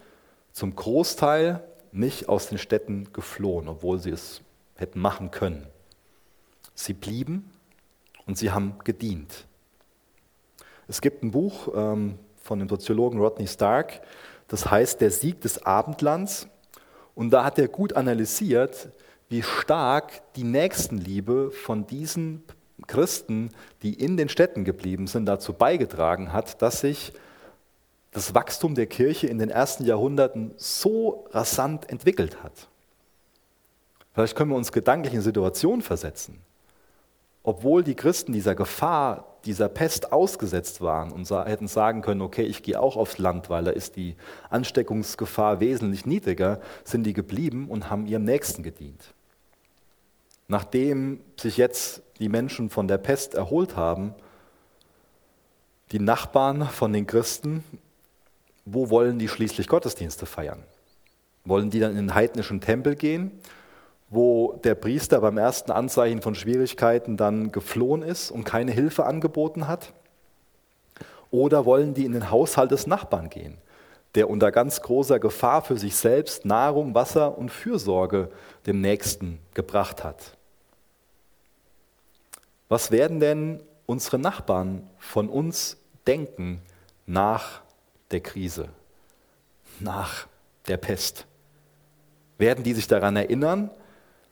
[0.53, 4.43] zum Großteil nicht aus den Städten geflohen, obwohl sie es
[4.77, 5.67] hätten machen können.
[6.75, 7.51] Sie blieben
[8.27, 9.47] und sie haben gedient.
[10.89, 14.03] Es gibt ein Buch ähm, von dem Soziologen Rodney Stark,
[14.49, 16.49] das heißt Der Sieg des Abendlands.
[17.15, 18.91] Und da hat er gut analysiert,
[19.29, 22.43] wie stark die Nächstenliebe von diesen
[22.87, 23.51] Christen,
[23.83, 27.13] die in den Städten geblieben sind, dazu beigetragen hat, dass sich
[28.11, 32.69] das Wachstum der Kirche in den ersten Jahrhunderten so rasant entwickelt hat.
[34.13, 36.39] Vielleicht können wir uns gedanklich in Situationen versetzen
[37.43, 42.63] obwohl die Christen dieser Gefahr, dieser Pest ausgesetzt waren und hätten sagen können, okay, ich
[42.63, 44.15] gehe auch aufs Land, weil da ist die
[44.51, 49.15] Ansteckungsgefahr wesentlich niedriger, sind die geblieben und haben ihrem Nächsten gedient.
[50.49, 54.15] Nachdem sich jetzt die Menschen von der Pest erholt haben,
[55.93, 57.65] die Nachbarn von den Christen,
[58.65, 60.63] wo wollen die schließlich Gottesdienste feiern?
[61.45, 63.41] Wollen die dann in den heidnischen Tempel gehen
[64.13, 69.67] wo der Priester beim ersten Anzeichen von Schwierigkeiten dann geflohen ist und keine Hilfe angeboten
[69.67, 69.95] hat?
[71.31, 73.57] Oder wollen die in den Haushalt des Nachbarn gehen,
[74.15, 78.31] der unter ganz großer Gefahr für sich selbst Nahrung, Wasser und Fürsorge
[78.67, 80.37] dem Nächsten gebracht hat?
[82.69, 86.63] Was werden denn unsere Nachbarn von uns denken
[87.07, 87.61] nach
[88.11, 88.69] der Krise,
[89.81, 90.27] nach
[90.69, 91.27] der Pest?
[92.39, 93.71] Werden die sich daran erinnern,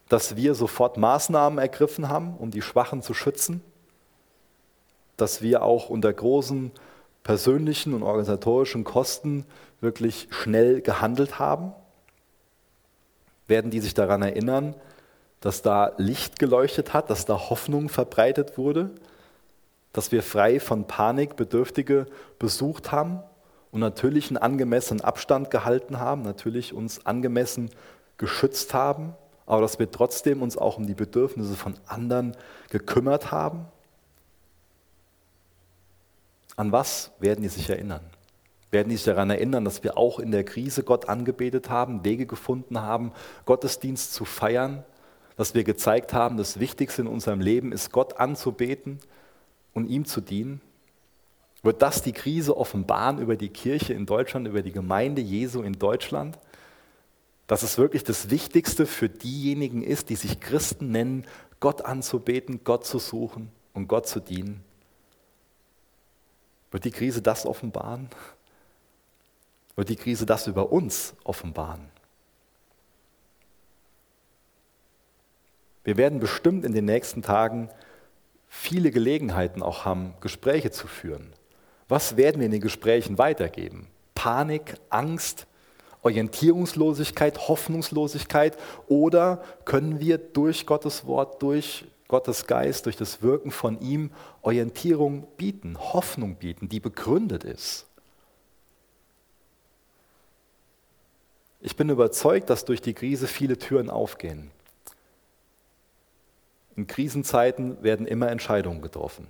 [0.09, 3.63] dass wir sofort Maßnahmen ergriffen haben, um die Schwachen zu schützen,
[5.17, 6.73] dass wir auch unter großen
[7.31, 9.47] persönlichen und organisatorischen Kosten
[9.81, 11.73] wirklich schnell gehandelt haben?
[13.47, 14.75] Werden die sich daran erinnern,
[15.39, 18.91] dass da Licht geleuchtet hat, dass da Hoffnung verbreitet wurde,
[19.93, 22.07] dass wir frei von Panik Bedürftige
[22.41, 23.23] besucht haben
[23.71, 27.71] und natürlich einen angemessenen Abstand gehalten haben, natürlich uns angemessen
[28.19, 29.15] geschützt haben?
[29.47, 32.37] aber dass wir trotzdem uns auch um die Bedürfnisse von anderen
[32.71, 33.67] gekümmert haben?
[36.61, 38.03] An was werden die sich erinnern?
[38.71, 42.27] Werden die sich daran erinnern, dass wir auch in der Krise Gott angebetet haben, Wege
[42.27, 43.13] gefunden haben,
[43.47, 44.85] Gottesdienst zu feiern,
[45.39, 48.99] dass wir gezeigt haben, das Wichtigste in unserem Leben ist, Gott anzubeten
[49.73, 50.61] und ihm zu dienen?
[51.63, 55.79] Wird das die Krise offenbaren über die Kirche in Deutschland, über die Gemeinde Jesu in
[55.79, 56.39] Deutschland?
[57.47, 61.27] dass es wirklich das Wichtigste für diejenigen ist, die sich Christen nennen,
[61.59, 64.63] Gott anzubeten, Gott zu suchen und Gott zu dienen.
[66.71, 68.09] Wird die Krise das offenbaren?
[69.77, 71.89] Wird die Krise das über uns offenbaren?
[75.85, 77.71] Wir werden bestimmt in den nächsten Tagen
[78.49, 81.33] viele Gelegenheiten auch haben, Gespräche zu führen.
[81.89, 83.89] Was werden wir in den Gesprächen weitergeben?
[84.15, 85.47] Panik, Angst,
[86.03, 88.57] Orientierungslosigkeit, Hoffnungslosigkeit
[88.89, 94.11] oder können wir durch Gottes Wort, durch Gottes Geist, durch das Wirken von ihm
[94.43, 97.87] Orientierung bieten, Hoffnung bieten, die begründet ist?
[101.61, 104.51] Ich bin überzeugt, dass durch die Krise viele Türen aufgehen.
[106.75, 109.29] In Krisenzeiten werden immer Entscheidungen getroffen.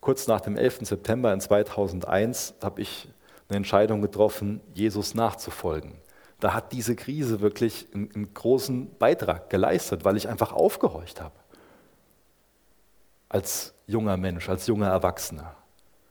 [0.00, 0.88] Kurz nach dem 11.
[0.88, 3.08] September in 2001 habe ich
[3.48, 5.92] eine Entscheidung getroffen, Jesus nachzufolgen.
[6.40, 11.34] Da hat diese Krise wirklich einen, einen großen Beitrag geleistet, weil ich einfach aufgehorcht habe.
[13.28, 15.56] Als junger Mensch, als junger Erwachsener.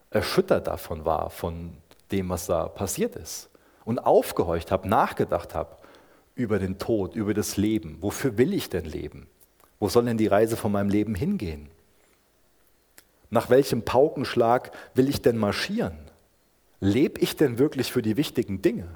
[0.09, 1.77] Erschüttert davon war, von
[2.11, 3.49] dem, was da passiert ist.
[3.85, 5.77] Und aufgehorcht habe, nachgedacht habe
[6.35, 7.97] über den Tod, über das Leben.
[8.01, 9.27] Wofür will ich denn leben?
[9.79, 11.69] Wo soll denn die Reise von meinem Leben hingehen?
[13.29, 15.97] Nach welchem Paukenschlag will ich denn marschieren?
[16.79, 18.87] Lebe ich denn wirklich für die wichtigen Dinge?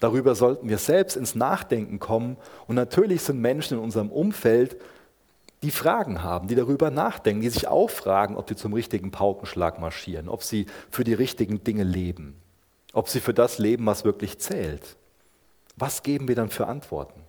[0.00, 2.36] Darüber sollten wir selbst ins Nachdenken kommen.
[2.66, 4.76] Und natürlich sind Menschen in unserem Umfeld,
[5.62, 9.80] die Fragen haben, die darüber nachdenken, die sich auch fragen, ob sie zum richtigen Paukenschlag
[9.80, 12.36] marschieren, ob sie für die richtigen Dinge leben,
[12.92, 14.96] ob sie für das leben, was wirklich zählt.
[15.76, 17.22] Was geben wir dann für Antworten?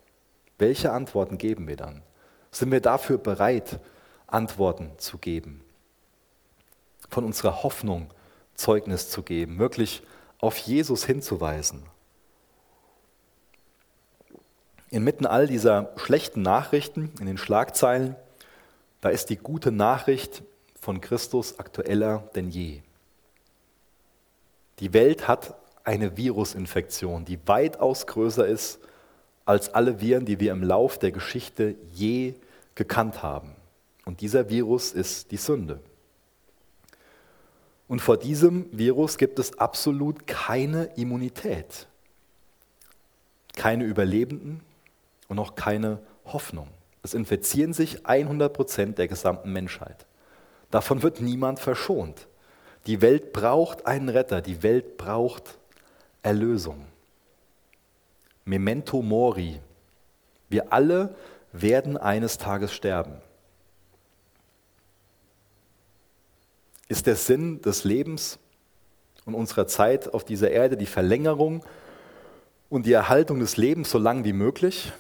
[0.60, 2.04] Welche Antworten geben wir dann?
[2.52, 3.80] Sind wir dafür bereit,
[4.28, 5.64] Antworten zu geben?
[7.10, 8.12] Von unserer Hoffnung
[8.54, 10.04] Zeugnis zu geben, wirklich
[10.40, 11.84] auf Jesus hinzuweisen.
[14.92, 18.16] Inmitten all dieser schlechten Nachrichten in den Schlagzeilen,
[19.02, 20.44] da ist die gute Nachricht
[20.80, 22.82] von Christus aktueller denn je.
[24.80, 28.80] Die Welt hat eine Virusinfektion, die weitaus größer ist
[29.46, 32.36] als alle Viren, die wir im Lauf der Geschichte je
[32.76, 33.56] gekannt haben.
[34.06, 35.80] Und dieser Virus ist die Sünde.
[37.88, 41.88] Und vor diesem Virus gibt es absolut keine Immunität,
[43.56, 44.62] keine Überlebenden
[45.30, 46.68] und auch keine Hoffnung.
[47.02, 50.06] Es infizieren sich 100 Prozent der gesamten Menschheit.
[50.70, 52.28] Davon wird niemand verschont.
[52.86, 55.58] Die Welt braucht einen Retter, die Welt braucht
[56.22, 56.86] Erlösung.
[58.44, 59.60] Memento mori.
[60.50, 61.16] Wir alle
[61.52, 63.22] werden eines Tages sterben.
[66.88, 68.40] Ist der Sinn des Lebens
[69.26, 71.64] und unserer Zeit auf dieser Erde die Verlängerung
[72.70, 74.92] und die Erhaltung des Lebens so lang wie möglich?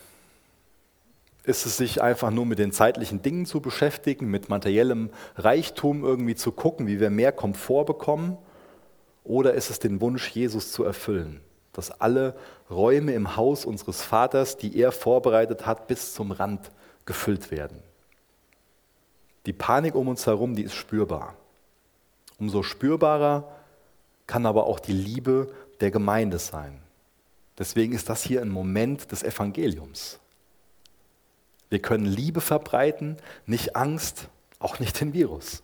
[1.50, 6.36] Ist es sich einfach nur mit den zeitlichen Dingen zu beschäftigen, mit materiellem Reichtum irgendwie
[6.36, 8.38] zu gucken, wie wir mehr Komfort bekommen?
[9.24, 11.42] Oder ist es den Wunsch, Jesus zu erfüllen,
[11.74, 12.36] dass alle
[12.70, 16.70] Räume im Haus unseres Vaters, die er vorbereitet hat, bis zum Rand
[17.08, 17.82] gefüllt werden?
[19.48, 21.34] Die Panik um uns herum, die ist spürbar.
[22.38, 23.52] Umso spürbarer
[24.28, 26.80] kann aber auch die Liebe der Gemeinde sein.
[27.58, 30.20] Deswegen ist das hier ein Moment des Evangeliums.
[31.70, 34.28] Wir können Liebe verbreiten, nicht Angst,
[34.60, 35.64] auch nicht den Virus.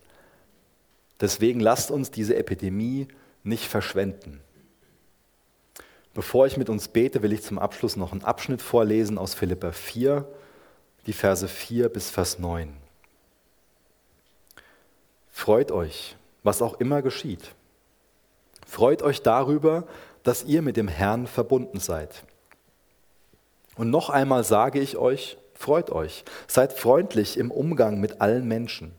[1.20, 3.08] Deswegen lasst uns diese Epidemie
[3.42, 4.40] nicht verschwenden.
[6.14, 9.72] Bevor ich mit uns bete, will ich zum Abschluss noch einen Abschnitt vorlesen aus Philippa
[9.72, 10.26] 4,
[11.06, 12.74] die Verse 4 bis Vers 9.
[15.30, 17.54] Freut euch, was auch immer geschieht.
[18.66, 19.86] Freut euch darüber,
[20.22, 22.24] dass ihr mit dem Herrn verbunden seid.
[23.76, 28.92] Und noch einmal sage ich euch, Freut euch, seid freundlich im Umgang mit allen Menschen.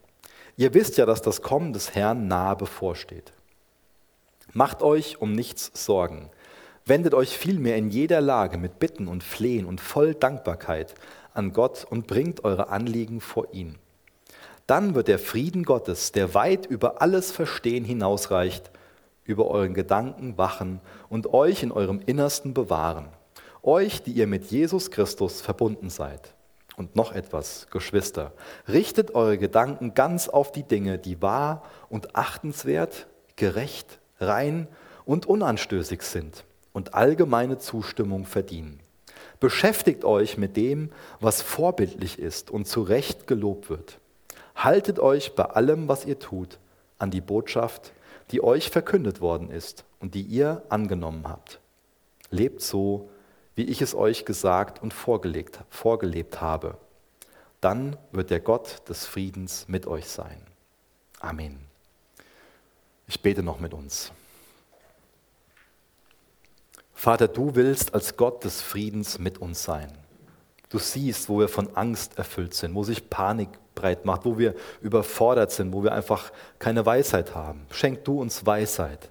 [0.57, 3.31] Ihr wisst ja, dass das Kommen des Herrn nahe bevorsteht.
[4.53, 6.31] Macht euch um nichts Sorgen.
[6.83, 10.95] Wendet euch vielmehr in jeder Lage mit Bitten und Flehen und voll Dankbarkeit
[11.33, 13.75] an Gott und bringt eure Anliegen vor ihn.
[14.65, 18.71] Dann wird der Frieden Gottes, der weit über alles Verstehen hinausreicht,
[19.25, 23.09] über euren Gedanken wachen und euch in eurem Innersten bewahren.
[23.61, 26.33] Euch, die ihr mit Jesus Christus verbunden seid.
[26.77, 28.33] Und noch etwas, Geschwister,
[28.67, 34.67] richtet eure Gedanken ganz auf die Dinge, die wahr und achtenswert, gerecht, rein
[35.03, 38.79] und unanstößig sind und allgemeine Zustimmung verdienen.
[39.39, 43.99] Beschäftigt euch mit dem, was vorbildlich ist und zu Recht gelobt wird.
[44.55, 46.59] Haltet euch bei allem, was ihr tut,
[46.99, 47.91] an die Botschaft,
[48.29, 51.59] die euch verkündet worden ist und die ihr angenommen habt.
[52.29, 53.09] Lebt so,
[53.57, 56.77] wie ich es euch gesagt und vorgelegt, vorgelebt habe.
[57.59, 60.37] Dann wird der Gott des Friedens mit euch sein.
[61.19, 61.57] Amen.
[63.07, 64.11] Ich bete noch mit uns.
[66.93, 69.91] Vater, du willst als Gott des Friedens mit uns sein.
[70.69, 74.53] Du siehst, wo wir von Angst erfüllt sind, wo sich Panik breit macht, wo wir
[74.81, 77.65] überfordert sind, wo wir einfach keine Weisheit haben.
[77.71, 79.09] Schenk du uns Weisheit.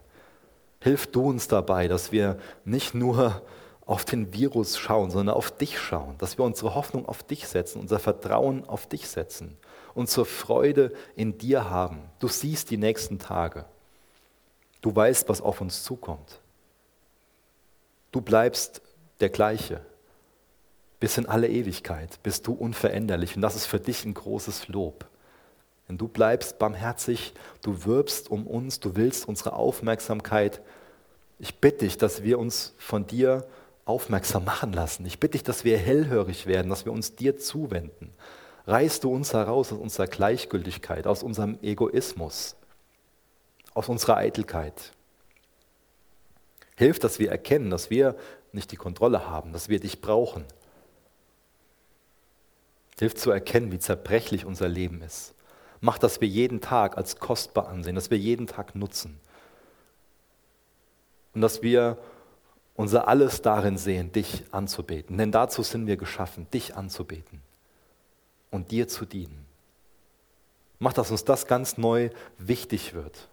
[0.81, 3.43] Hilf du uns dabei, dass wir nicht nur
[3.87, 7.80] auf den Virus schauen, sondern auf dich schauen, dass wir unsere Hoffnung auf dich setzen,
[7.80, 9.57] unser Vertrauen auf dich setzen,
[9.95, 12.03] unsere Freude in dir haben.
[12.18, 13.64] Du siehst die nächsten Tage.
[14.82, 16.41] Du weißt, was auf uns zukommt.
[18.11, 18.82] Du bleibst
[19.20, 19.80] der gleiche.
[20.99, 25.07] Bis in alle Ewigkeit bist du unveränderlich und das ist für dich ein großes Lob.
[25.89, 30.61] Denn du bleibst barmherzig, du wirbst um uns, du willst unsere Aufmerksamkeit.
[31.39, 33.47] Ich bitte dich, dass wir uns von dir
[33.87, 35.07] aufmerksam machen lassen.
[35.07, 38.12] Ich bitte dich, dass wir hellhörig werden, dass wir uns dir zuwenden.
[38.66, 42.57] Reißt du uns heraus aus unserer Gleichgültigkeit, aus unserem Egoismus,
[43.72, 44.93] aus unserer Eitelkeit.
[46.76, 48.16] Hilf, dass wir erkennen, dass wir
[48.53, 50.45] nicht die Kontrolle haben, dass wir dich brauchen.
[52.99, 55.32] Hilf zu erkennen, wie zerbrechlich unser Leben ist.
[55.80, 59.20] Mach, dass wir jeden Tag als kostbar ansehen, dass wir jeden Tag nutzen.
[61.34, 61.99] Und dass wir
[62.77, 65.16] unser Alles darin sehen, dich anzubeten.
[65.18, 67.41] Denn dazu sind wir geschaffen, dich anzubeten
[68.51, 69.47] und dir zu dienen.
[70.79, 73.29] Mach, dass uns das ganz neu wichtig wird.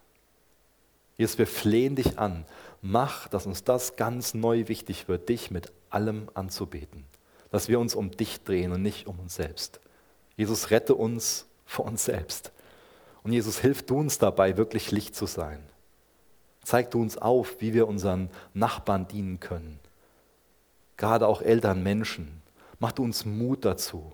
[1.18, 2.46] Jesus, wir flehen dich an.
[2.82, 7.04] Mach, dass uns das ganz neu wichtig wird, dich mit allem anzubeten.
[7.52, 9.80] Dass wir uns um dich drehen und nicht um uns selbst.
[10.38, 12.52] Jesus, rette uns vor uns selbst.
[13.24, 15.64] Und Jesus, hilf du uns dabei, wirklich Licht zu sein.
[16.64, 19.80] Zeig du uns auf, wie wir unseren Nachbarn dienen können.
[20.98, 22.42] Gerade auch Eltern, Menschen.
[22.80, 24.12] Mach du uns Mut dazu,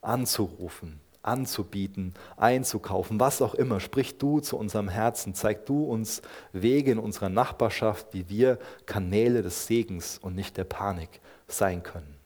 [0.00, 3.80] anzurufen, anzubieten, einzukaufen, was auch immer.
[3.80, 6.22] Sprich du zu unserem Herzen, zeig du uns
[6.52, 12.16] Wege in unserer Nachbarschaft, wie wir Kanäle des Segens und nicht der Panik sein können.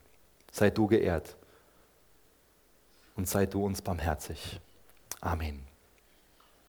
[0.50, 1.36] Sei du geehrt
[3.16, 4.60] und sei du uns barmherzig.
[5.20, 5.65] Amen.